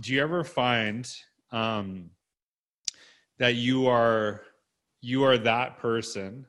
[0.00, 1.10] do you ever find
[1.52, 2.10] um,
[3.38, 4.42] that you are
[5.00, 6.46] you are that person,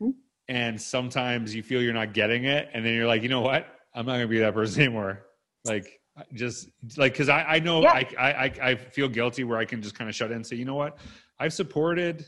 [0.00, 0.14] Mhm.
[0.48, 3.75] and sometimes you feel you're not getting it, and then you're like, you know what?
[3.96, 5.26] I'm not gonna be that person anymore.
[5.64, 6.00] Like
[6.34, 7.92] just like because I, I know Yeah.
[7.92, 10.56] I, I I- feel guilty where I can just kind of shut in and say,
[10.56, 10.98] you know what,
[11.40, 12.24] I've supported,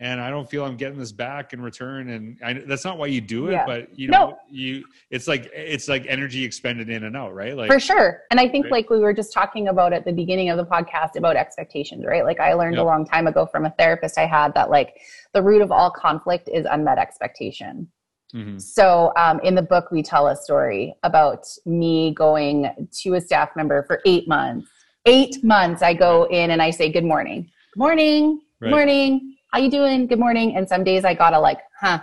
[0.00, 3.06] and I don't feel I'm getting this back in return, and I, that's not why
[3.06, 3.64] you do it, Yeah.
[3.66, 4.18] but you No.
[4.30, 7.56] know, you it's like it's like energy expended in and out, right?
[7.56, 8.72] Like for sure and i think Right.
[8.72, 12.24] like we were just talking about at the beginning of the podcast about expectations right
[12.24, 12.82] like i learned Yep.
[12.82, 14.94] a long time ago from a therapist i had that like
[15.34, 17.88] the root of all conflict is unmet expectation
[18.34, 18.60] mhm.
[18.60, 23.50] So, um, in the book, we tell a story about me going to a staff
[23.56, 24.68] member for eight months.
[25.06, 27.50] Eight months, I go in and I say, Good morning.
[27.74, 28.40] Good morning.
[28.60, 28.70] Good Right.
[28.70, 29.36] morning.
[29.52, 30.06] how you doing?
[30.06, 30.56] Good morning.
[30.56, 31.98] And some days I gotta like, huh.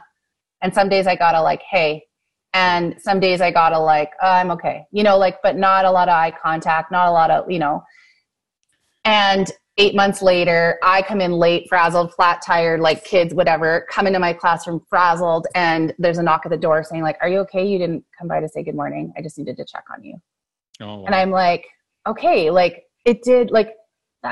[0.62, 2.04] And some days I gotta like, hey.
[2.54, 4.86] And some days I gotta like, oh, I'm okay.
[4.92, 7.58] You know, like, but not a lot of eye contact, not a lot of, you
[7.58, 7.84] know.
[9.06, 14.06] And eight months later, I come in late, frazzled, flat tired, like kids, whatever, come
[14.06, 17.39] into my classroom frazzled, and there's a knock at the door saying, like, Are you
[17.39, 17.65] okay?
[17.65, 19.12] You didn't come by to say good morning.
[19.18, 20.15] I just needed to check on you.
[20.82, 21.06] Oh, wow.
[21.06, 21.65] And I'm like,
[22.08, 23.74] okay, like it did like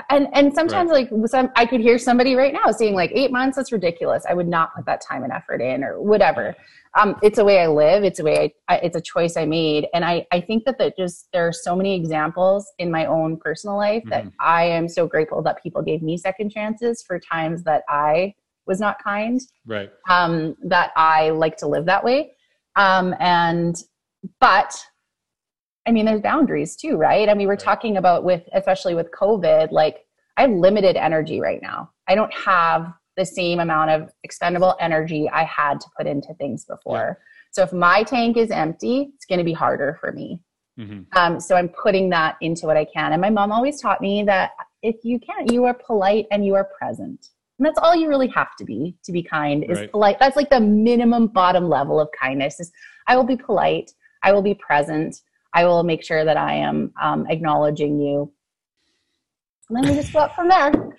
[0.09, 1.11] and and sometimes right.
[1.11, 4.25] like some i could hear somebody right now saying like eight months that's ridiculous.
[4.29, 6.55] I would not put that time and effort in or whatever.
[6.99, 8.03] Um, it's a way i live.
[8.03, 9.87] It's a way I, I, it's a choice i made.
[9.93, 13.37] And i i think that that just there are so many examples in my own
[13.37, 14.09] personal life mm-hmm.
[14.09, 18.33] that i am so grateful that people gave me second chances for times that i
[18.65, 19.89] was not kind right.
[20.09, 22.31] um that i like to live that way.
[22.75, 23.75] Um and
[24.41, 24.73] but
[25.87, 27.29] I mean, there's boundaries too, right?
[27.29, 31.61] And we were talking about with, especially with COVID, like I have limited energy right
[31.61, 31.91] now.
[32.07, 36.65] I don't have the same amount of expendable energy I had to put into things
[36.65, 37.17] before.
[37.19, 37.23] Yeah.
[37.51, 40.41] So if my tank is empty, it's going to be harder for me.
[40.77, 41.17] Mm-hmm.
[41.17, 43.13] Um, so I'm putting that into what I can.
[43.13, 44.51] And my mom always taught me that
[44.83, 47.29] if you can't, you are polite and you are present.
[47.57, 49.91] And that's all you really have to be to be kind is right.
[49.91, 50.19] polite.
[50.19, 52.71] That's like the minimum bottom level of kindness is
[53.07, 53.91] I will be polite.
[54.21, 55.21] I will be present.
[55.53, 58.31] I will make sure that I am um, acknowledging you.
[59.69, 60.71] And then we just go up from there.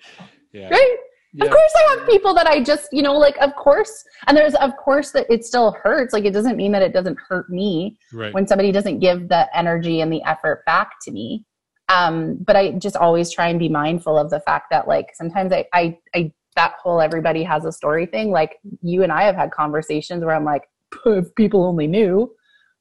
[0.51, 0.67] Yeah.
[0.69, 0.97] Right?
[1.33, 1.45] Yeah.
[1.45, 4.55] Of course, I have people that I just, you know, like, of course, and there's,
[4.55, 6.11] of course, that it still hurts.
[6.11, 8.33] Like, it doesn't mean that it doesn't hurt me right.
[8.33, 11.45] when somebody doesn't give the energy and the effort back to me.
[11.87, 15.53] Um, but I just always try and be mindful of the fact that, like, sometimes
[15.53, 19.35] I, I, I, that whole everybody has a story thing, like, you and I have
[19.35, 20.63] had conversations where I'm like,
[21.05, 22.33] if people only knew,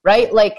[0.05, 0.33] right?
[0.33, 0.57] Like,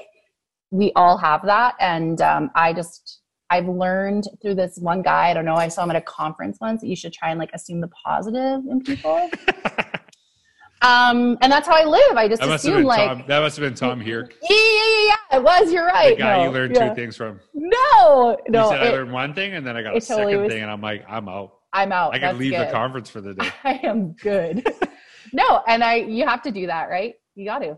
[0.72, 1.76] we all have that.
[1.80, 5.84] And um, I just, I've learned through this one guy, I don't know, I saw
[5.84, 8.82] him at a conference once, that you should try and like assume the positive in
[8.84, 9.30] people.
[10.82, 12.18] um, and that's how I live.
[12.18, 14.36] I just that assume like Tom, that must have been Tom Hierck.
[14.48, 15.72] Yeah, yeah, yeah, It was.
[15.72, 16.16] You're right.
[16.16, 16.90] The guy no, you learned yeah.
[16.90, 17.40] two things from.
[17.54, 18.66] No, no.
[18.66, 20.52] You said it, I learned one thing, and then I got a second totally was,
[20.52, 21.54] thing, and I'm like, I'm out.
[21.74, 22.16] I'm out.
[22.16, 22.68] I can leave good.
[22.68, 23.50] the conference for the day.
[23.64, 24.66] I am good.
[25.34, 27.16] no, and I you have to do that, right?
[27.36, 27.78] You got to.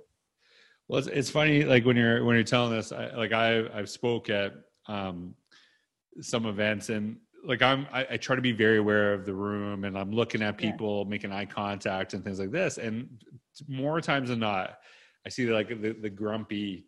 [0.91, 3.89] Well, it's, it's funny, like when you're when you're telling this, I, like I I've
[3.89, 4.51] spoke at
[4.88, 5.34] um,
[6.19, 9.86] some events and like I'm I, I, try to be very aware of the room
[9.86, 11.10] and I'm looking at people yeah.
[11.10, 12.77] making eye contact and things like this.
[12.77, 13.08] And
[13.69, 14.80] more times than not,
[15.25, 16.88] I see like the, the grumpy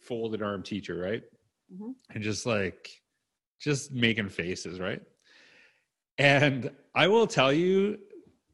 [0.00, 1.22] folded arm teacher, right?
[1.72, 1.92] Mm-hmm.
[2.12, 2.90] And just like
[3.60, 5.00] just making faces, right?
[6.18, 8.00] And I will tell you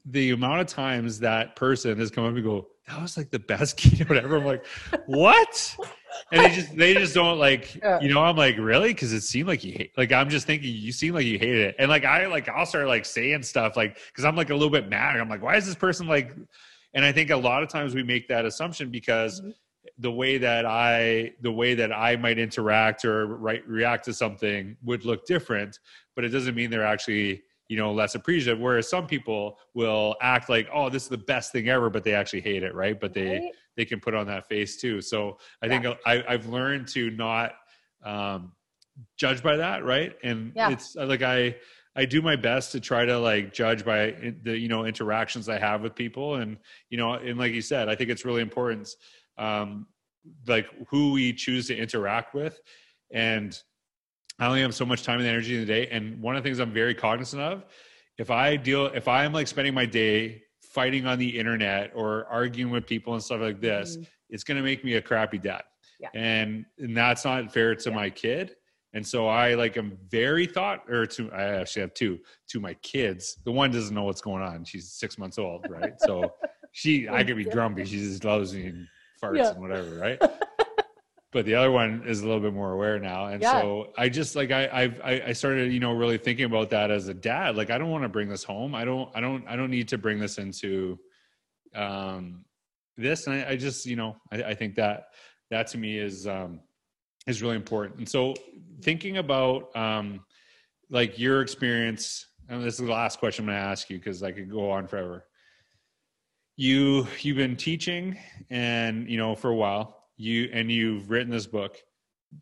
[0.05, 3.39] the amount of times that person has come up and go, that was like the
[3.39, 4.37] best keynote ever.
[4.37, 4.65] I'm like,
[5.07, 5.77] what?
[6.33, 8.01] And they just they just don't like yeah.
[8.01, 10.75] you know I'm like really because it seemed like you hate like I'm just thinking
[10.75, 13.77] you seem like you hated it and like I like I'll start like saying stuff
[13.77, 16.35] like because I'm like a little bit mad I'm like why is this person like
[16.95, 19.51] and I think a lot of times we make that assumption because mm-hmm.
[19.99, 24.77] the way that I the way that I might interact or right react to something
[24.83, 25.79] would look different
[26.17, 30.49] but it doesn't mean they're actually you know less appreciative whereas some people will act
[30.49, 33.15] like oh this is the best thing ever but they actually hate it right but
[33.15, 33.53] they right.
[33.77, 35.81] they can put on that face too so i yeah.
[35.81, 37.53] think I, i've learned to not
[38.05, 38.53] um
[39.17, 40.71] judge by that right and yeah.
[40.71, 41.55] it's uh, like i
[41.95, 45.57] i do my best to try to like judge by the you know interactions i
[45.57, 46.59] have with people and
[46.91, 48.89] you know and like you said i think it's really important
[49.39, 49.87] um
[50.49, 52.61] like who we choose to interact with
[53.13, 53.63] and
[54.41, 55.87] I only have so much time and energy in the day.
[55.89, 57.65] And one of the things I'm very cognizant of,
[58.19, 62.73] if I deal, if I'm like spending my day fighting on the internet or arguing
[62.73, 64.05] with people and stuff like this, mm-hmm.
[64.31, 65.63] it's going to make me a crappy dad.
[66.01, 66.09] Yeah.
[66.15, 67.95] And, and that's not fair to yeah.
[67.95, 68.57] my kid.
[68.95, 72.75] And so I like am very thought or to I actually have two to my
[72.75, 73.37] kids.
[73.45, 74.65] The one doesn't know what's going on.
[74.65, 75.93] She's six months old, right?
[76.01, 76.33] So
[76.73, 77.85] she I could be grumpy.
[77.85, 78.89] She just loves me and
[79.23, 79.51] farts yeah.
[79.51, 80.21] and whatever, right?
[81.33, 83.27] but the other one is a little bit more aware now.
[83.27, 83.61] And yeah.
[83.61, 87.09] so i just like i I've, i started you know really thinking about that as
[87.09, 87.57] a dad.
[87.57, 88.75] Like i don't want to bring this home.
[88.75, 90.99] I don't i don't i don't need to bring this into
[91.75, 92.45] um
[92.97, 93.27] this.
[93.27, 95.11] And i, I just you know I, I, think that
[95.51, 96.61] that to me is um
[97.27, 97.99] is really important.
[97.99, 98.35] And so
[98.83, 100.25] thinking about um
[100.91, 104.25] like your experience and this is the last question i'm going to ask you because
[104.25, 105.25] i could go on forever.
[106.57, 108.19] You you've been teaching
[108.51, 111.79] and you know for a while you and you've written this book.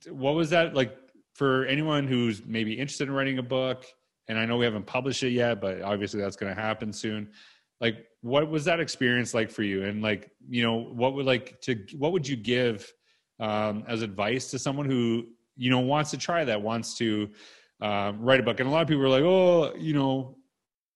[0.08, 0.96] What was that like
[1.34, 3.86] for anyone who's maybe interested in writing a book
[4.26, 7.30] and i know we haven't published it yet but obviously that's going to happen soon
[7.80, 9.84] like what was that experience like for you?
[9.84, 12.92] And like you know what would like to what would you give
[13.40, 15.26] um, as advice to someone who
[15.56, 17.30] you know wants to try that wants to
[17.80, 18.60] um, write a book?
[18.60, 20.36] And a lot of people are like oh you know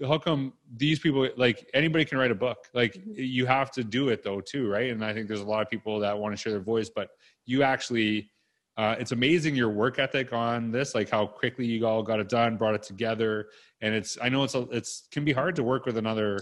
[0.06, 3.12] how come these people like anybody can write a book like Mm-hmm.
[3.16, 5.70] you have to do it though too right and i think there's a lot of
[5.70, 7.10] people that want to share their voice but
[7.46, 8.30] you actually
[8.78, 12.28] uh, it's amazing your work ethic on this like how quickly you all got it
[12.28, 13.48] done brought it together
[13.82, 16.38] and it's i know it's a, it's can be hard to work with another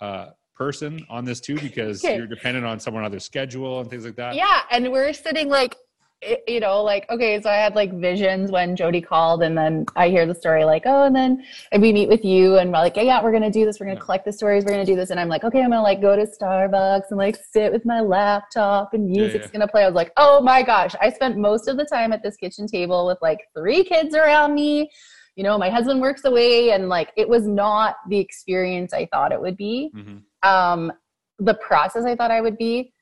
[0.00, 2.16] uh, person on this too because Okay.
[2.16, 5.76] you're dependent on someone other's schedule and things like that yeah and we're sitting like
[6.24, 9.84] i- you know like okay so i had like visions when jody called and then
[9.96, 11.42] i hear the story like oh and then
[11.72, 13.86] and we meet with you and we're like yeah, yeah we're gonna do this we're
[13.86, 14.04] gonna Yeah.
[14.04, 16.16] collect the stories we're gonna do this and i'm like okay i'm gonna like go
[16.16, 19.52] to starbucks and like sit with my laptop and music's yeah.
[19.52, 22.22] gonna play i was like oh my gosh i spent most of the time at
[22.22, 24.90] this kitchen table with like three kids around me
[25.36, 29.30] you know my husband works away and like it was not the experience i thought
[29.32, 30.22] it would be Mhm.
[30.48, 30.92] um,
[31.40, 32.92] the process I thought I would be.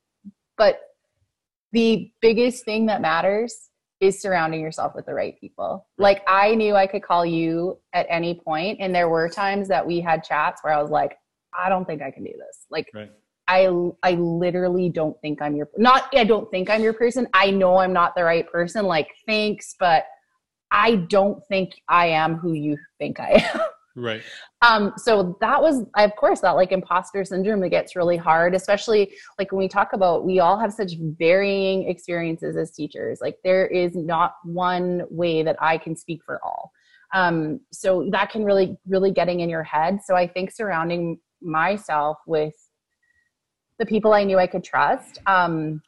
[0.59, 0.79] But
[1.77, 3.68] the biggest thing that matters
[4.01, 5.87] is surrounding yourself with the right people.
[5.99, 9.87] Like I knew I could call you at any point, and there were times that
[9.87, 11.18] we had chats where I was like,
[11.59, 12.64] I don't think I can do this.
[12.70, 13.11] Like right
[13.47, 13.68] I
[14.03, 17.29] I literally don't think I'm your not I don't think I'm your person.
[17.35, 18.87] I know I'm not the right person.
[18.87, 20.05] Like thanks, but
[20.70, 23.61] I don't think I am who you think I am.
[23.97, 24.23] Right.
[24.63, 29.13] Um so that was of course that like imposter syndrome that gets really hard especially
[29.39, 33.19] like when we talk about we all have such varying experiences as teachers.
[33.21, 36.71] Like there is not one way that i can speak for all.
[37.13, 40.01] Um so that can really really getting in your head.
[40.05, 42.55] So i think surrounding myself with
[43.79, 45.83] the people i knew i could trust um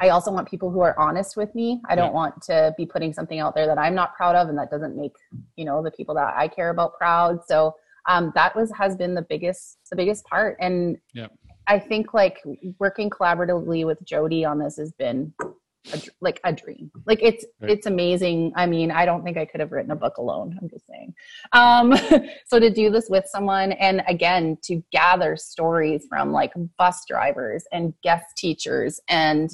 [0.00, 1.80] I also want people who are honest with me.
[1.88, 2.12] I don't Yeah.
[2.14, 4.96] want to be putting something out there that I'm not proud of and that doesn't
[4.96, 5.14] make,
[5.56, 7.44] you know, the people that I care about proud.
[7.46, 7.74] So
[8.06, 10.56] um, that was has been the biggest the biggest part.
[10.60, 11.26] And Yeah.
[11.66, 12.42] I think like
[12.78, 15.34] working collaboratively with Jody on this has been
[15.92, 16.90] a, like a dream.
[17.06, 17.72] Like it's Right.
[17.72, 18.52] it's amazing.
[18.56, 20.56] I mean, I don't think I could have written a book alone.
[20.60, 21.14] I'm just saying.
[21.52, 21.94] Um,
[22.46, 27.64] so to do this with someone and again to gather stories from like bus drivers
[27.72, 29.50] and guest teachers and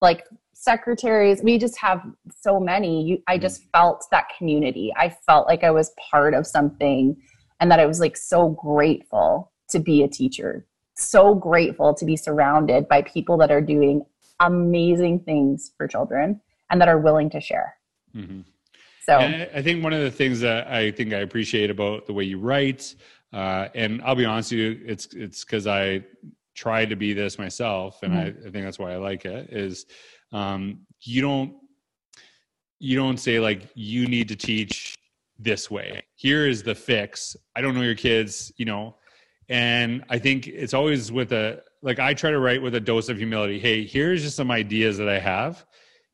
[0.00, 2.02] like secretaries we just have
[2.40, 3.06] so many.
[3.06, 4.92] You, i just felt that community.
[4.96, 7.16] I felt like i was part of something
[7.60, 10.66] and that i was like so grateful to be a teacher
[10.98, 14.02] so grateful to be surrounded by people that are doing
[14.40, 16.40] amazing things for children
[16.70, 17.74] and that are willing to share.
[18.14, 18.40] Hmm
[19.06, 22.06] so And I I think one of the things that I think I appreciate about
[22.06, 22.94] the way you write,
[23.32, 26.02] uh, and I'll be honest with you, it's it's because I
[26.56, 29.50] tried to be this myself, and I, I think that's why I like it.
[29.50, 29.86] Is
[30.32, 31.54] um, you don't
[32.78, 34.96] you don't say like you need to teach
[35.38, 36.02] this way.
[36.16, 37.36] Here is the fix.
[37.54, 38.96] I don't know your kids, you know,
[39.48, 43.08] and I think it's always with a like I try to write with a dose
[43.08, 43.58] of humility.
[43.58, 45.64] Hey, here's just some ideas that I have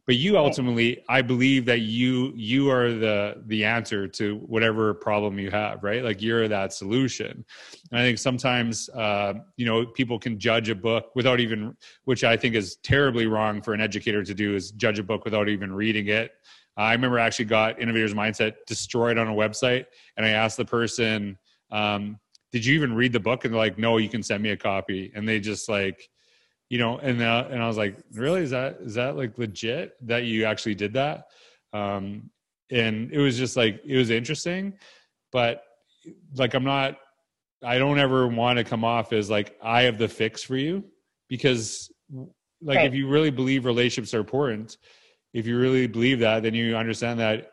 [0.06, 5.38] but you ultimately i believe that you you are the the answer to whatever problem
[5.38, 6.02] you have right?
[6.02, 7.44] Like you're that solution.
[7.90, 12.24] And i think sometimes uh, you know people can judge a book without even which
[12.24, 15.48] i think is terribly wrong for an educator to do is judge a book without
[15.48, 16.32] even reading it.
[16.76, 19.86] I remember I actually got innovators mindset destroyed on a website
[20.16, 21.38] and i asked the person
[21.70, 22.18] um,
[22.52, 23.44] did you even read the book?
[23.44, 25.10] And they're like no you can send me a copy.
[25.14, 26.08] And they just like
[26.72, 29.94] you know and uh, and i was like really is that is that like legit
[30.00, 31.26] that you actually did that
[31.74, 32.30] um
[32.70, 34.72] and it was just like it was interesting
[35.32, 35.64] but
[36.36, 36.96] like i'm not
[37.62, 40.82] i don't ever want to come off as like i have the fix for you
[41.28, 41.92] because
[42.62, 42.86] like Right.
[42.86, 44.78] if you really believe relationships are important
[45.34, 47.51] if you really believe that then you understand that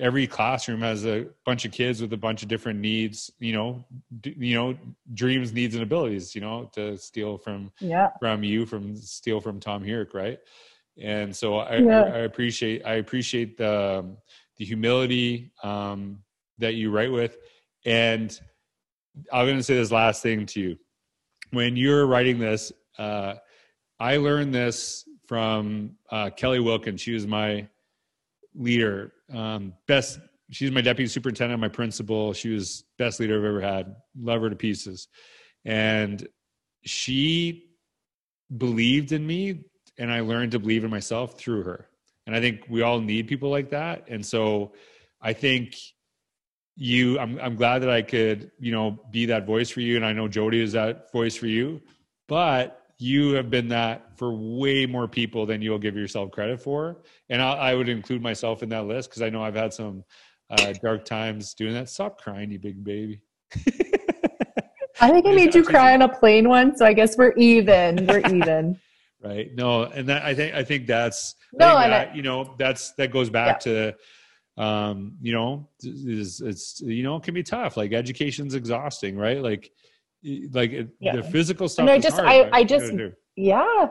[0.00, 3.84] every classroom has a bunch of kids with a bunch of different needs you know
[4.20, 4.76] d- you know
[5.14, 9.60] dreams needs and abilities you know to steal from yeah from you from steal from
[9.60, 10.38] Tom Hierck, right?
[11.00, 12.02] And so I, Yeah.
[12.02, 14.16] I, I appreciate I appreciate the um,
[14.56, 16.20] the humility um,
[16.58, 17.36] that you write with,
[17.84, 18.38] and
[19.32, 20.78] I'm going to say this last thing to you.
[21.50, 23.34] When you're writing this, uh,
[24.00, 27.00] I learned this from uh, Kelly Wilkins.
[27.02, 27.68] She was my
[28.56, 30.18] leader, um, best.
[30.50, 32.32] She's my deputy superintendent, my principal.
[32.32, 33.96] She was best leader I've ever had.
[34.18, 35.08] Love her to pieces,
[35.64, 36.26] and
[36.84, 37.66] she
[38.56, 39.64] believed in me
[39.98, 41.88] and I learned to believe in myself through her.
[42.26, 44.04] And I think we all need people like that.
[44.08, 44.72] And so
[45.20, 45.76] I think
[46.76, 50.04] you I'm I'm glad that I could, you know, be that voice for you and
[50.04, 51.80] I know Jody is that voice for you.
[52.28, 57.02] But you have been that for way more people than you'll give yourself credit for.
[57.28, 60.04] And I, I would include myself in that list because I know I've had some
[60.50, 61.88] uh, dark times doing that.
[61.90, 63.20] Stop crying, you big baby.
[65.00, 68.06] i think i made you cry on a plane once so i guess we're even
[68.06, 68.78] we're even
[69.22, 72.54] right no and that i think i think that's I No, think that, you know
[72.58, 73.94] that's that goes back to
[74.58, 77.76] um, you know, is it's you know, it can be tough.
[77.76, 79.42] Like education's exhausting, right?
[79.42, 79.70] Like
[80.52, 81.16] like yeah.
[81.16, 81.84] the physical stuff.
[81.84, 82.92] And I just, hard, I, I just,
[83.36, 83.86] yeah,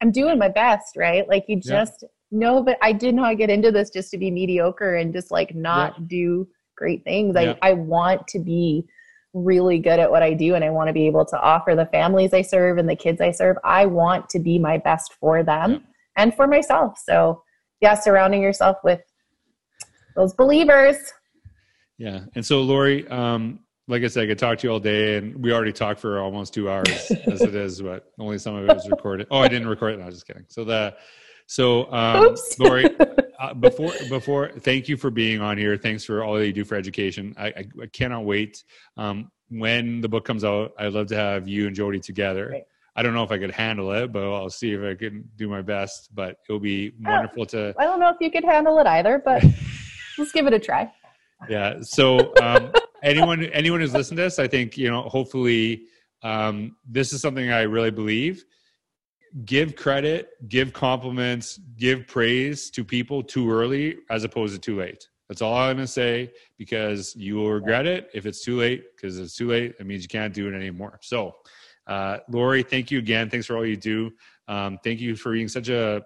[0.00, 1.28] I'm doing my best, right?
[1.28, 2.08] Like you just yeah.
[2.30, 5.54] know, but I did not get into this just to be mediocre and just like
[5.54, 6.04] not yeah.
[6.08, 7.36] do great things.
[7.36, 8.86] I, I want to be
[9.32, 11.86] really good at what I do and I want to be able to offer the
[11.86, 13.56] families I serve and the kids I serve.
[13.62, 15.84] I want to be my best for them
[16.16, 16.98] and for myself.
[17.04, 17.42] So
[17.80, 19.00] yeah, surrounding yourself with
[20.16, 20.96] those believers.
[21.98, 22.20] Yeah.
[22.34, 25.42] And so Laurie, um, like I said, I could talk to you all day, and
[25.42, 26.88] we already talked for almost two hours
[27.26, 29.26] as it is, but only some of it was recorded.
[29.30, 29.98] Oh, I didn't record it.
[29.98, 30.44] No, I was just kidding.
[30.48, 30.96] So the,
[31.46, 32.88] so um, Laurie,
[33.40, 35.76] uh, before before, thank you for being on here.
[35.76, 37.34] Thanks for all that you do for education.
[37.36, 38.62] I, I, I cannot wait.
[38.96, 42.48] Um, when the book comes out, I'd love to have you and Jody together.
[42.48, 42.64] Great.
[42.96, 45.48] I don't know if I could handle it, but I'll see if I can do
[45.48, 46.14] my best.
[46.14, 47.74] But it'll be wonderful to.
[47.78, 49.44] I don't know if you could handle it either, but
[50.18, 50.92] let's give it a try.
[51.48, 51.80] Yeah.
[51.80, 52.72] So um,
[53.02, 55.02] anyone anyone who's listened to this, I think you know.
[55.02, 55.84] Hopefully,
[56.22, 58.44] um, this is something I really believe.
[59.44, 65.08] Give credit, give compliments, give praise to people too early as opposed to too late.
[65.28, 68.84] That's all I'm to say because you will regret it if it's too late.
[68.96, 70.98] Because it's too late, it means you can't do it anymore.
[71.02, 71.36] So,
[71.86, 73.30] uh, Laurie, thank you again.
[73.30, 74.10] Thanks for all you do.
[74.48, 76.02] Um, thank you for being such a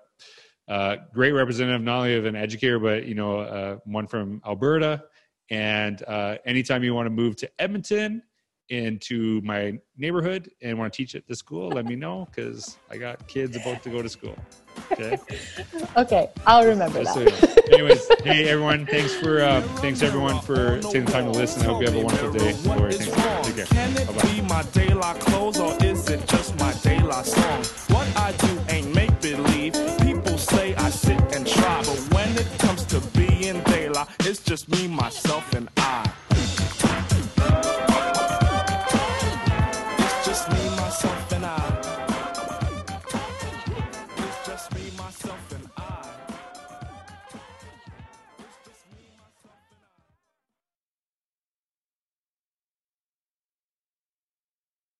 [0.68, 5.02] uh, great representative, not only of an educator, but you know, uh, one from Alberta
[5.50, 8.22] and uh, anytime you want to move to Edmonton
[8.70, 12.96] into my neighborhood and want to teach at the school, let me know because I
[12.96, 14.36] got kids about to go to school.
[14.92, 15.18] Okay.
[15.96, 17.56] okay, I'll remember Just that.
[17.56, 17.72] So.
[17.72, 21.62] Anyways, hey everyone, thanks for uh, thanks everyone for taking the time to listen.
[21.62, 22.54] I hope you have a wonderful day.
[22.64, 23.46] Laurie, thanks.
[23.46, 23.66] Take care.
[23.66, 24.32] Can it Bye-bye.
[24.32, 27.64] be my daylight clothes or is it just my daylight song?
[34.44, 35.73] Just me, myself, and